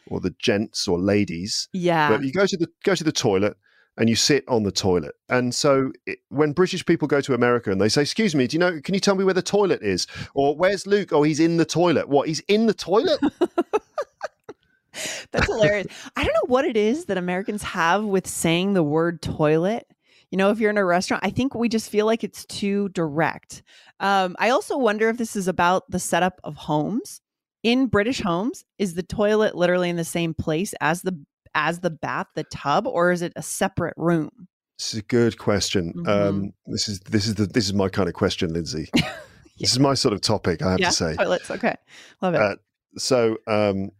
or 0.08 0.20
the 0.20 0.36
gents 0.40 0.88
or 0.88 1.00
ladies. 1.00 1.68
Yeah. 1.74 2.10
But 2.10 2.24
you 2.24 2.32
go 2.32 2.46
to 2.46 2.58
the 2.58 2.68
go 2.84 2.96
to 2.96 3.04
the 3.04 3.12
toilet 3.12 3.58
and 3.98 4.10
you 4.10 4.16
sit 4.16 4.44
on 4.48 4.64
the 4.64 4.72
toilet. 4.72 5.14
And 5.30 5.54
so 5.54 5.92
it, 6.06 6.20
when 6.30 6.52
British 6.52 6.86
people 6.86 7.08
go 7.08 7.22
to 7.22 7.34
America 7.34 7.72
and 7.72 7.82
they 7.82 7.90
say, 7.90 8.02
"Excuse 8.02 8.36
me, 8.36 8.48
do 8.48 8.56
you 8.56 8.60
know? 8.60 8.80
Can 8.82 8.94
you 8.94 9.00
tell 9.00 9.16
me 9.16 9.24
where 9.24 9.34
the 9.34 9.42
toilet 9.42 9.82
is?" 9.82 10.08
Or 10.34 10.56
"Where's 10.56 10.88
Luke?" 10.88 11.12
Oh, 11.12 11.24
he's 11.24 11.40
in 11.40 11.58
the 11.58 11.66
toilet. 11.66 12.10
What? 12.10 12.28
He's 12.28 12.42
in 12.42 12.68
the 12.68 12.74
toilet. 12.74 13.20
That's 15.32 15.48
hilarious. 15.48 15.88
I 16.16 16.24
don't 16.24 16.34
know 16.34 16.48
what 16.48 16.66
it 16.66 16.78
is 16.78 17.06
that 17.06 17.18
Americans 17.18 17.64
have 17.64 18.04
with 18.04 18.28
saying 18.28 18.74
the 18.74 18.84
word 18.84 19.22
toilet. 19.22 19.88
You 20.30 20.38
know, 20.38 20.50
if 20.50 20.60
you're 20.60 20.72
in 20.72 20.78
a 20.78 20.86
restaurant, 20.86 21.24
I 21.24 21.30
think 21.30 21.54
we 21.54 21.70
just 21.70 21.90
feel 21.90 22.08
like 22.08 22.24
it's 22.24 22.46
too 22.46 22.90
direct. 22.90 23.62
Um, 24.04 24.36
I 24.38 24.50
also 24.50 24.78
wonder 24.78 25.10
if 25.10 25.18
this 25.18 25.36
is 25.36 25.48
about 25.48 25.90
the 25.90 25.98
setup 25.98 26.40
of 26.44 26.56
homes. 26.56 27.22
In 27.64 27.88
British 27.88 28.20
homes, 28.20 28.66
is 28.78 28.94
the 28.94 29.04
toilet 29.04 29.56
literally 29.56 29.90
in 29.90 29.96
the 29.96 30.04
same 30.04 30.34
place 30.34 30.74
as 30.82 31.02
the 31.02 31.18
as 31.56 31.80
the 31.80 31.90
bath, 31.90 32.28
the 32.36 32.44
tub, 32.44 32.86
or 32.86 33.14
is 33.14 33.22
it 33.22 33.32
a 33.38 33.42
separate 33.42 33.94
room? 33.96 34.50
This 34.78 34.94
is 34.94 35.00
a 35.00 35.04
good 35.04 35.38
question. 35.38 35.94
Mm-hmm. 35.96 36.10
Um, 36.10 36.54
this 36.66 36.90
is 36.90 37.00
this 37.02 37.26
is 37.26 37.36
the 37.36 37.46
this 37.46 37.66
is 37.66 37.74
my 37.74 37.88
kind 37.88 38.10
of 38.10 38.16
question, 38.16 38.52
Lindsay. 38.52 38.90
yeah. 38.96 39.14
This 39.60 39.72
is 39.72 39.80
my 39.80 39.94
sort 39.94 40.14
of 40.14 40.20
topic. 40.20 40.62
I 40.62 40.72
have 40.72 40.80
yeah, 40.82 40.90
to 40.90 40.94
say. 40.94 41.16
Toilets, 41.16 41.50
okay, 41.52 41.76
love 42.22 42.34
it. 42.34 42.42
Uh, 42.42 42.56
so, 42.98 43.38
um, 43.48 43.92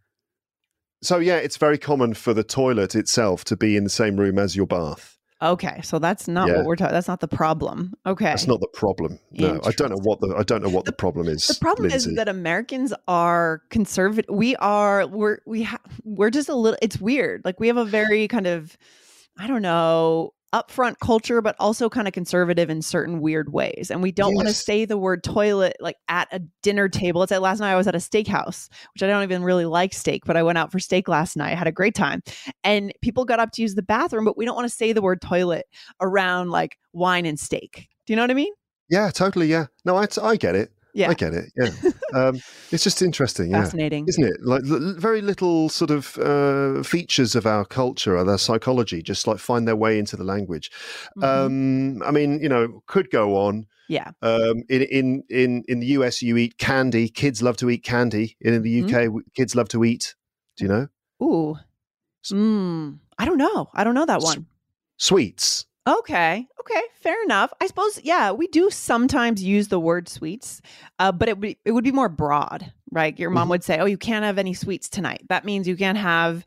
so 1.02 1.18
yeah, 1.18 1.36
it's 1.36 1.56
very 1.56 1.78
common 1.78 2.12
for 2.12 2.34
the 2.34 2.44
toilet 2.44 2.94
itself 2.94 3.44
to 3.44 3.56
be 3.56 3.78
in 3.78 3.84
the 3.84 3.90
same 3.90 4.18
room 4.18 4.38
as 4.38 4.54
your 4.54 4.66
bath. 4.66 5.13
Okay, 5.44 5.80
so 5.82 5.98
that's 5.98 6.26
not 6.26 6.48
yeah. 6.48 6.56
what 6.56 6.64
we're 6.64 6.76
talking. 6.76 6.94
That's 6.94 7.08
not 7.08 7.20
the 7.20 7.28
problem. 7.28 7.92
Okay, 8.06 8.24
that's 8.24 8.46
not 8.46 8.60
the 8.60 8.68
problem. 8.68 9.18
No, 9.30 9.60
I 9.64 9.72
don't 9.72 9.90
know 9.90 10.00
what 10.02 10.20
the 10.20 10.34
I 10.36 10.42
don't 10.42 10.62
know 10.62 10.70
what 10.70 10.86
the, 10.86 10.90
the 10.90 10.96
problem 10.96 11.28
is. 11.28 11.46
The 11.46 11.54
problem 11.60 11.90
Lindsay. 11.90 12.10
is 12.10 12.16
that 12.16 12.28
Americans 12.28 12.94
are 13.06 13.62
conservative. 13.68 14.34
We 14.34 14.56
are 14.56 15.06
we're 15.06 15.38
we 15.44 15.64
ha- 15.64 15.82
we're 16.02 16.30
just 16.30 16.48
a 16.48 16.54
little. 16.54 16.78
It's 16.80 16.98
weird. 16.98 17.42
Like 17.44 17.60
we 17.60 17.66
have 17.66 17.76
a 17.76 17.84
very 17.84 18.26
kind 18.26 18.46
of 18.46 18.78
I 19.38 19.46
don't 19.46 19.62
know 19.62 20.32
upfront 20.54 21.00
culture, 21.00 21.42
but 21.42 21.56
also 21.58 21.90
kind 21.90 22.06
of 22.06 22.14
conservative 22.14 22.70
in 22.70 22.80
certain 22.80 23.20
weird 23.20 23.52
ways. 23.52 23.90
And 23.90 24.02
we 24.02 24.12
don't 24.12 24.30
yes. 24.30 24.36
want 24.36 24.48
to 24.48 24.54
say 24.54 24.84
the 24.84 24.96
word 24.96 25.24
toilet 25.24 25.76
like 25.80 25.96
at 26.08 26.28
a 26.30 26.40
dinner 26.62 26.88
table. 26.88 27.24
It's 27.24 27.32
like 27.32 27.40
last 27.40 27.58
night 27.58 27.72
I 27.72 27.76
was 27.76 27.88
at 27.88 27.96
a 27.96 27.98
steakhouse, 27.98 28.68
which 28.94 29.02
I 29.02 29.08
don't 29.08 29.24
even 29.24 29.42
really 29.42 29.64
like 29.64 29.92
steak, 29.92 30.22
but 30.24 30.36
I 30.36 30.44
went 30.44 30.56
out 30.56 30.70
for 30.70 30.78
steak 30.78 31.08
last 31.08 31.36
night. 31.36 31.52
I 31.52 31.56
had 31.56 31.66
a 31.66 31.72
great 31.72 31.96
time. 31.96 32.22
And 32.62 32.92
people 33.02 33.24
got 33.24 33.40
up 33.40 33.50
to 33.52 33.62
use 33.62 33.74
the 33.74 33.82
bathroom, 33.82 34.24
but 34.24 34.38
we 34.38 34.44
don't 34.44 34.54
want 34.56 34.68
to 34.68 34.74
say 34.74 34.92
the 34.92 35.02
word 35.02 35.20
toilet 35.20 35.66
around 36.00 36.50
like 36.50 36.78
wine 36.92 37.26
and 37.26 37.38
steak. 37.38 37.88
Do 38.06 38.12
you 38.12 38.16
know 38.16 38.22
what 38.22 38.30
I 38.30 38.34
mean? 38.34 38.52
Yeah, 38.88 39.10
totally. 39.10 39.48
Yeah. 39.48 39.66
No, 39.84 39.96
I, 39.96 40.06
I 40.22 40.36
get 40.36 40.54
it. 40.54 40.70
Yeah. 40.94 41.10
I 41.10 41.14
get 41.14 41.34
it. 41.34 41.52
Yeah. 41.56 41.70
um, 42.14 42.40
it's 42.70 42.84
just 42.84 43.02
interesting, 43.02 43.50
yeah. 43.50 43.62
fascinating, 43.62 44.06
isn't 44.08 44.24
it? 44.24 44.36
Like 44.42 44.62
l- 44.64 44.94
very 44.96 45.20
little 45.20 45.68
sort 45.68 45.90
of 45.90 46.16
uh, 46.18 46.84
features 46.84 47.34
of 47.34 47.46
our 47.46 47.64
culture, 47.64 48.16
or 48.16 48.24
their 48.24 48.38
psychology, 48.38 49.02
just 49.02 49.26
like 49.26 49.38
find 49.38 49.66
their 49.66 49.76
way 49.76 49.98
into 49.98 50.16
the 50.16 50.22
language. 50.22 50.70
Mm-hmm. 51.18 51.24
Um, 51.24 52.02
I 52.04 52.12
mean, 52.12 52.40
you 52.40 52.48
know, 52.48 52.82
could 52.86 53.10
go 53.10 53.36
on. 53.36 53.66
Yeah. 53.88 54.12
Um, 54.22 54.62
in 54.68 54.82
in 54.82 55.24
in 55.28 55.64
in 55.68 55.80
the 55.80 55.86
US, 55.98 56.22
you 56.22 56.36
eat 56.36 56.58
candy. 56.58 57.08
Kids 57.08 57.42
love 57.42 57.56
to 57.58 57.68
eat 57.70 57.82
candy. 57.82 58.36
In 58.40 58.62
the 58.62 58.82
UK, 58.84 58.90
mm-hmm. 58.90 59.18
kids 59.34 59.56
love 59.56 59.68
to 59.70 59.82
eat. 59.82 60.14
Do 60.56 60.64
you 60.64 60.68
know? 60.68 60.88
Ooh. 61.20 61.56
Mm, 62.26 63.00
I 63.18 63.24
don't 63.24 63.36
know. 63.36 63.68
I 63.74 63.82
don't 63.84 63.94
know 63.94 64.06
that 64.06 64.22
one. 64.22 64.38
S- 64.38 64.44
sweets. 64.96 65.66
Okay. 65.86 66.46
Okay. 66.60 66.82
Fair 66.94 67.22
enough. 67.24 67.52
I 67.60 67.66
suppose. 67.66 68.00
Yeah, 68.02 68.32
we 68.32 68.46
do 68.48 68.70
sometimes 68.70 69.42
use 69.42 69.68
the 69.68 69.80
word 69.80 70.08
sweets, 70.08 70.62
uh, 70.98 71.12
but 71.12 71.28
it 71.28 71.38
would 71.38 71.56
it 71.64 71.72
would 71.72 71.84
be 71.84 71.92
more 71.92 72.08
broad, 72.08 72.72
right? 72.90 73.18
Your 73.18 73.30
mom 73.30 73.44
mm-hmm. 73.44 73.50
would 73.50 73.64
say, 73.64 73.78
"Oh, 73.78 73.84
you 73.84 73.98
can't 73.98 74.24
have 74.24 74.38
any 74.38 74.54
sweets 74.54 74.88
tonight." 74.88 75.24
That 75.28 75.44
means 75.44 75.68
you 75.68 75.76
can't 75.76 75.98
have 75.98 76.44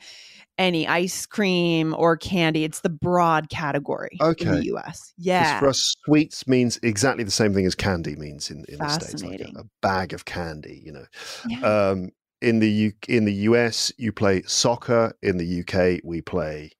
any 0.57 0.87
ice 0.87 1.25
cream 1.25 1.93
or 1.97 2.17
candy. 2.17 2.63
It's 2.63 2.81
the 2.81 2.89
broad 2.89 3.49
category 3.49 4.17
okay. 4.19 4.45
in 4.45 4.51
the 4.55 4.65
US. 4.75 5.13
Yeah. 5.17 5.59
For 5.59 5.67
us, 5.67 5.95
sweets 6.05 6.47
means 6.47 6.79
exactly 6.83 7.23
the 7.23 7.31
same 7.31 7.53
thing 7.53 7.65
as 7.65 7.75
candy 7.75 8.15
means 8.15 8.49
in, 8.49 8.65
in 8.67 8.79
the 8.79 8.89
States. 8.89 9.23
Like 9.23 9.41
a, 9.41 9.59
a, 9.59 9.63
bag 9.81 10.13
of 10.13 10.25
candy, 10.25 10.81
you 10.83 10.91
know. 10.91 11.05
Yeah. 11.47 11.59
Um, 11.61 12.09
in 12.41 12.59
the 12.59 12.69
U- 12.69 12.93
in 13.07 13.25
the 13.25 13.33
US, 13.33 13.91
you 13.97 14.11
play 14.11 14.43
soccer. 14.43 15.13
In 15.21 15.37
the 15.37 15.61
UK, 15.61 16.01
we 16.03 16.21
play 16.21 16.71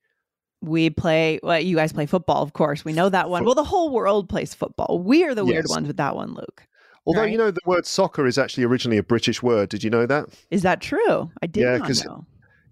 we 0.60 0.90
play 0.90 1.40
well 1.42 1.60
you 1.60 1.76
guys 1.76 1.92
play 1.92 2.06
football 2.06 2.42
of 2.42 2.52
course. 2.52 2.84
We 2.84 2.92
know 2.92 3.08
that 3.08 3.30
one. 3.30 3.44
Well 3.44 3.54
the 3.54 3.64
whole 3.64 3.90
world 3.90 4.28
plays 4.28 4.54
football. 4.54 5.00
We 5.00 5.24
are 5.24 5.34
the 5.34 5.44
yes. 5.44 5.52
weird 5.52 5.66
ones 5.68 5.86
with 5.86 5.96
that 5.98 6.16
one 6.16 6.34
luke. 6.34 6.66
Although 7.06 7.22
right? 7.22 7.32
you 7.32 7.38
know 7.38 7.50
the 7.50 7.60
word 7.64 7.86
soccer 7.86 8.26
is 8.26 8.36
actually 8.36 8.64
originally 8.64 8.98
a 8.98 9.02
british 9.02 9.42
word. 9.42 9.70
Did 9.70 9.82
you 9.82 9.90
know 9.90 10.06
that? 10.06 10.26
Is 10.50 10.62
that 10.62 10.80
true? 10.80 11.30
I 11.42 11.46
did 11.46 11.62
yeah, 11.62 11.78
not 11.78 12.04
know. 12.04 12.26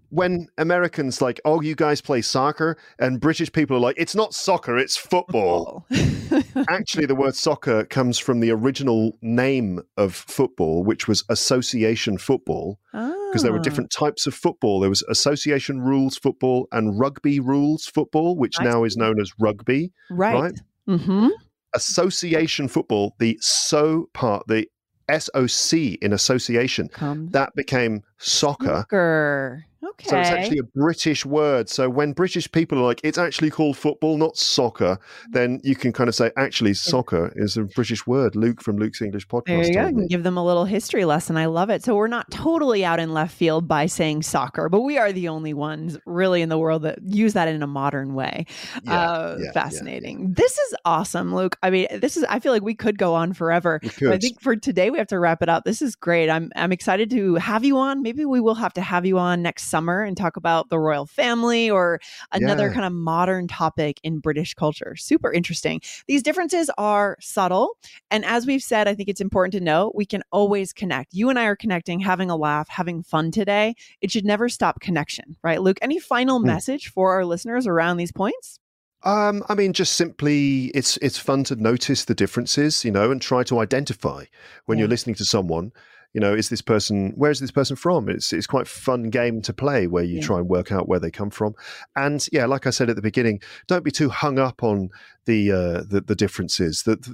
when 0.09 0.47
Americans 0.57 1.21
like, 1.21 1.41
oh, 1.43 1.61
you 1.61 1.75
guys 1.75 2.01
play 2.01 2.21
soccer, 2.21 2.77
and 2.99 3.19
British 3.19 3.51
people 3.51 3.77
are 3.77 3.79
like, 3.79 3.97
it's 3.97 4.15
not 4.15 4.33
soccer, 4.33 4.77
it's 4.77 4.95
football. 4.95 5.85
football. 5.89 6.65
Actually, 6.69 7.07
the 7.07 7.15
word 7.15 7.35
soccer 7.35 7.83
comes 7.85 8.19
from 8.19 8.39
the 8.39 8.51
original 8.51 9.17
name 9.21 9.81
of 9.97 10.13
football, 10.13 10.83
which 10.83 11.07
was 11.07 11.23
association 11.29 12.17
football, 12.17 12.79
ah. 12.93 13.13
Because 13.37 13.43
there 13.43 13.53
were 13.53 13.59
ah. 13.59 13.61
different 13.61 13.91
types 13.91 14.25
of 14.25 14.33
football. 14.33 14.79
There 14.79 14.89
was 14.89 15.03
association 15.09 15.81
rules 15.81 16.17
football 16.17 16.67
and 16.71 16.99
rugby 16.99 17.39
rules 17.39 17.85
football, 17.85 18.35
which 18.35 18.59
now 18.59 18.83
is 18.83 18.97
known 18.97 19.19
as 19.21 19.31
rugby. 19.39 19.91
Right. 20.09 20.33
right? 20.33 20.53
Mm-hmm. 20.87 21.27
Association 21.75 22.67
football, 22.67 23.15
the 23.19 23.37
so 23.39 24.09
part, 24.13 24.47
the 24.47 24.67
SOC 25.15 25.73
in 26.01 26.13
association, 26.13 26.89
Comes. 26.89 27.31
that 27.33 27.53
became 27.55 28.01
soccer. 28.17 28.65
soccer. 28.65 29.65
Okay. 29.83 30.09
So 30.09 30.19
it's 30.19 30.29
actually 30.29 30.57
a 30.59 30.63
British 30.63 31.25
word. 31.25 31.69
So 31.69 31.89
when 31.89 32.13
British 32.13 32.51
people 32.51 32.79
are 32.79 32.83
like, 32.83 32.99
it's 33.03 33.17
actually 33.17 33.51
called 33.51 33.77
football, 33.77 34.17
not 34.17 34.35
soccer, 34.35 34.99
then 35.31 35.61
you 35.63 35.75
can 35.75 35.93
kind 35.93 36.07
of 36.07 36.15
say, 36.15 36.31
actually, 36.35 36.73
soccer 36.73 37.31
is 37.35 37.57
a 37.57 37.63
British 37.63 38.07
word. 38.07 38.35
Luke 38.35 38.61
from 38.61 38.77
Luke's 38.77 39.01
English 39.01 39.27
podcast. 39.27 39.73
There 39.73 39.89
you 39.89 39.91
go. 39.91 40.07
Give 40.07 40.23
them 40.23 40.35
a 40.35 40.43
little 40.43 40.65
history 40.65 41.05
lesson. 41.05 41.37
I 41.37 41.45
love 41.45 41.69
it. 41.69 41.83
So 41.83 41.95
we're 41.95 42.07
not 42.07 42.31
totally 42.31 42.83
out 42.83 42.99
in 42.99 43.13
left 43.13 43.35
field 43.35 43.67
by 43.67 43.85
saying 43.85 44.23
soccer, 44.23 44.67
but 44.67 44.81
we 44.81 44.97
are 44.97 45.11
the 45.11 45.27
only 45.27 45.53
ones 45.53 45.97
really 46.05 46.41
in 46.41 46.49
the 46.49 46.57
world 46.57 46.81
that 46.81 46.99
use 47.03 47.33
that 47.33 47.47
in 47.47 47.61
a 47.61 47.67
modern 47.67 48.15
way. 48.15 48.47
Yeah, 48.83 48.99
uh, 48.99 49.37
yeah, 49.39 49.51
fascinating. 49.51 50.19
Yeah, 50.21 50.33
this 50.37 50.57
is 50.57 50.75
awesome, 50.85 51.35
Luke. 51.35 51.55
I 51.61 51.69
mean, 51.69 51.87
this 51.99 52.17
is, 52.17 52.23
I 52.23 52.39
feel 52.39 52.51
like 52.51 52.63
we 52.63 52.73
could 52.73 52.97
go 52.97 53.13
on 53.13 53.33
forever. 53.33 53.79
I 53.83 54.17
think 54.17 54.41
for 54.41 54.55
today, 54.55 54.89
we 54.89 54.97
have 54.97 55.07
to 55.07 55.19
wrap 55.19 55.43
it 55.43 55.49
up. 55.49 55.65
This 55.65 55.83
is 55.83 55.95
great. 55.95 56.29
I'm, 56.29 56.51
I'm 56.55 56.71
excited 56.71 57.11
to 57.11 57.35
have 57.35 57.63
you 57.63 57.77
on. 57.77 58.01
Maybe 58.01 58.25
we 58.25 58.39
will 58.39 58.55
have 58.55 58.73
to 58.73 58.81
have 58.81 59.05
you 59.05 59.19
on 59.19 59.43
next 59.43 59.66
summer 59.67 60.03
and 60.03 60.15
talk 60.15 60.37
about 60.37 60.69
the 60.69 60.79
royal 60.79 61.05
family 61.05 61.69
or 61.69 61.99
another 62.31 62.67
yeah. 62.67 62.73
kind 62.73 62.85
of 62.85 62.93
modern 62.93 63.47
topic 63.47 63.99
in 64.03 64.19
British 64.19 64.53
culture. 64.53 64.95
Super 64.95 65.31
interesting. 65.31 65.81
These 66.07 66.23
differences 66.23 66.69
are 66.77 67.17
subtle. 67.19 67.77
And 68.09 68.25
as 68.25 68.45
we've 68.45 68.63
said, 68.63 68.87
I 68.87 68.95
think 68.95 69.09
it's 69.09 69.21
important 69.21 69.53
to 69.53 69.59
know 69.59 69.91
we 69.95 70.05
can 70.05 70.23
always 70.31 70.73
connect. 70.73 71.13
You 71.13 71.29
and 71.29 71.37
I 71.37 71.45
are 71.45 71.55
connecting, 71.55 71.99
having 71.99 72.29
a 72.29 72.35
laugh, 72.35 72.67
having 72.69 73.03
fun 73.03 73.31
today. 73.31 73.75
It 74.01 74.11
should 74.11 74.25
never 74.25 74.49
stop 74.49 74.79
connection, 74.79 75.37
right? 75.43 75.61
Luke, 75.61 75.79
any 75.81 75.99
final 75.99 76.39
mm. 76.39 76.45
message 76.45 76.89
for 76.89 77.13
our 77.13 77.25
listeners 77.25 77.67
around 77.67 77.97
these 77.97 78.11
points? 78.11 78.59
Um, 79.03 79.43
I 79.47 79.53
mean, 79.55 79.73
just 79.73 79.93
simply, 79.93 80.65
it's 80.73 80.97
it's 80.97 81.19
fun 81.19 81.43
to 81.45 81.55
notice 81.55 82.05
the 82.05 82.15
differences, 82.15 82.83
you 82.83 82.91
know, 82.91 83.11
and 83.11 83.21
try 83.21 83.43
to 83.43 83.59
identify 83.59 84.25
when 84.65 84.77
yeah. 84.77 84.81
you're 84.81 84.89
listening 84.89 85.15
to 85.15 85.25
someone 85.25 85.71
you 86.17 86.21
know, 86.21 86.33
is 86.33 86.49
this 86.49 86.63
person, 86.63 87.13
where 87.15 87.29
is 87.29 87.39
this 87.39 87.51
person 87.51 87.75
from? 87.75 88.09
It's, 88.09 88.33
it's 88.33 88.47
quite 88.47 88.65
a 88.65 88.69
fun 88.69 89.11
game 89.11 89.39
to 89.43 89.53
play 89.53 89.85
where 89.85 90.03
you 90.03 90.15
yeah. 90.15 90.25
try 90.25 90.39
and 90.39 90.49
work 90.49 90.71
out 90.71 90.87
where 90.87 90.99
they 90.99 91.11
come 91.11 91.29
from. 91.29 91.53
And 91.95 92.27
yeah, 92.31 92.47
like 92.47 92.65
I 92.65 92.71
said 92.71 92.89
at 92.89 92.95
the 92.95 93.03
beginning, 93.03 93.39
don't 93.67 93.83
be 93.83 93.91
too 93.91 94.09
hung 94.09 94.39
up 94.39 94.63
on 94.63 94.89
the, 95.25 95.51
uh, 95.51 95.83
the, 95.87 96.01
the 96.03 96.15
differences 96.15 96.81
that, 96.87 97.07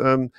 um, 0.00 0.30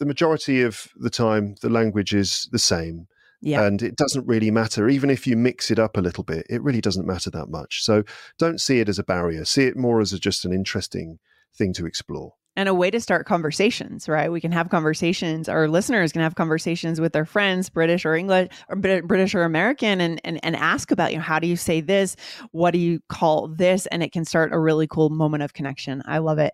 the 0.00 0.04
majority 0.04 0.60
of 0.60 0.88
the 0.96 1.08
time, 1.08 1.54
the 1.62 1.70
language 1.70 2.12
is 2.12 2.46
the 2.52 2.58
same. 2.58 3.08
Yeah. 3.40 3.62
And 3.62 3.80
it 3.80 3.96
doesn't 3.96 4.26
really 4.26 4.50
matter. 4.50 4.86
Even 4.90 5.08
if 5.08 5.26
you 5.26 5.34
mix 5.34 5.70
it 5.70 5.78
up 5.78 5.96
a 5.96 6.02
little 6.02 6.24
bit, 6.24 6.44
it 6.50 6.62
really 6.62 6.82
doesn't 6.82 7.06
matter 7.06 7.30
that 7.30 7.48
much. 7.48 7.82
So 7.82 8.02
don't 8.38 8.60
see 8.60 8.80
it 8.80 8.90
as 8.90 8.98
a 8.98 9.02
barrier. 9.02 9.46
See 9.46 9.64
it 9.64 9.78
more 9.78 10.02
as 10.02 10.12
a, 10.12 10.18
just 10.18 10.44
an 10.44 10.52
interesting 10.52 11.20
thing 11.56 11.72
to 11.72 11.86
explore 11.86 12.34
and 12.56 12.68
a 12.68 12.74
way 12.74 12.90
to 12.90 13.00
start 13.00 13.26
conversations, 13.26 14.08
right? 14.08 14.30
We 14.30 14.40
can 14.40 14.52
have 14.52 14.68
conversations, 14.68 15.48
our 15.48 15.68
listeners 15.68 16.12
can 16.12 16.22
have 16.22 16.34
conversations 16.34 17.00
with 17.00 17.12
their 17.12 17.24
friends, 17.24 17.70
British 17.70 18.04
or 18.04 18.14
English 18.14 18.50
or 18.68 18.76
British 18.76 19.34
or 19.34 19.42
American, 19.42 20.00
and, 20.00 20.20
and, 20.24 20.38
and 20.42 20.56
ask 20.56 20.90
about, 20.90 21.12
you 21.12 21.18
know, 21.18 21.24
how 21.24 21.38
do 21.38 21.46
you 21.46 21.56
say 21.56 21.80
this? 21.80 22.16
What 22.50 22.72
do 22.72 22.78
you 22.78 23.00
call 23.08 23.48
this? 23.48 23.86
And 23.86 24.02
it 24.02 24.12
can 24.12 24.24
start 24.24 24.52
a 24.52 24.58
really 24.58 24.86
cool 24.86 25.10
moment 25.10 25.42
of 25.42 25.54
connection. 25.54 26.02
I 26.06 26.18
love 26.18 26.38
it. 26.38 26.52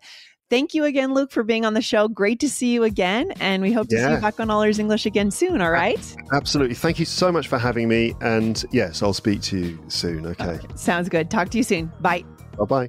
Thank 0.50 0.72
you 0.72 0.84
again, 0.84 1.12
Luke, 1.12 1.30
for 1.30 1.42
being 1.42 1.66
on 1.66 1.74
the 1.74 1.82
show. 1.82 2.08
Great 2.08 2.40
to 2.40 2.48
see 2.48 2.72
you 2.72 2.84
again. 2.84 3.32
And 3.38 3.62
we 3.62 3.70
hope 3.72 3.88
to 3.88 3.96
yeah. 3.96 4.08
see 4.08 4.14
you 4.14 4.20
back 4.20 4.40
on 4.40 4.48
All 4.48 4.62
Ears 4.62 4.78
English 4.78 5.04
again 5.04 5.30
soon. 5.30 5.60
All 5.60 5.70
right. 5.70 6.00
Absolutely. 6.32 6.74
Thank 6.74 6.98
you 6.98 7.04
so 7.04 7.30
much 7.30 7.48
for 7.48 7.58
having 7.58 7.86
me. 7.86 8.14
And 8.22 8.64
yes, 8.72 9.02
I'll 9.02 9.12
speak 9.12 9.42
to 9.42 9.58
you 9.58 9.78
soon. 9.88 10.24
Okay. 10.24 10.44
okay. 10.44 10.66
Sounds 10.74 11.10
good. 11.10 11.30
Talk 11.30 11.50
to 11.50 11.58
you 11.58 11.64
soon. 11.64 11.92
Bye. 12.00 12.24
Bye 12.56 12.64
bye. 12.64 12.88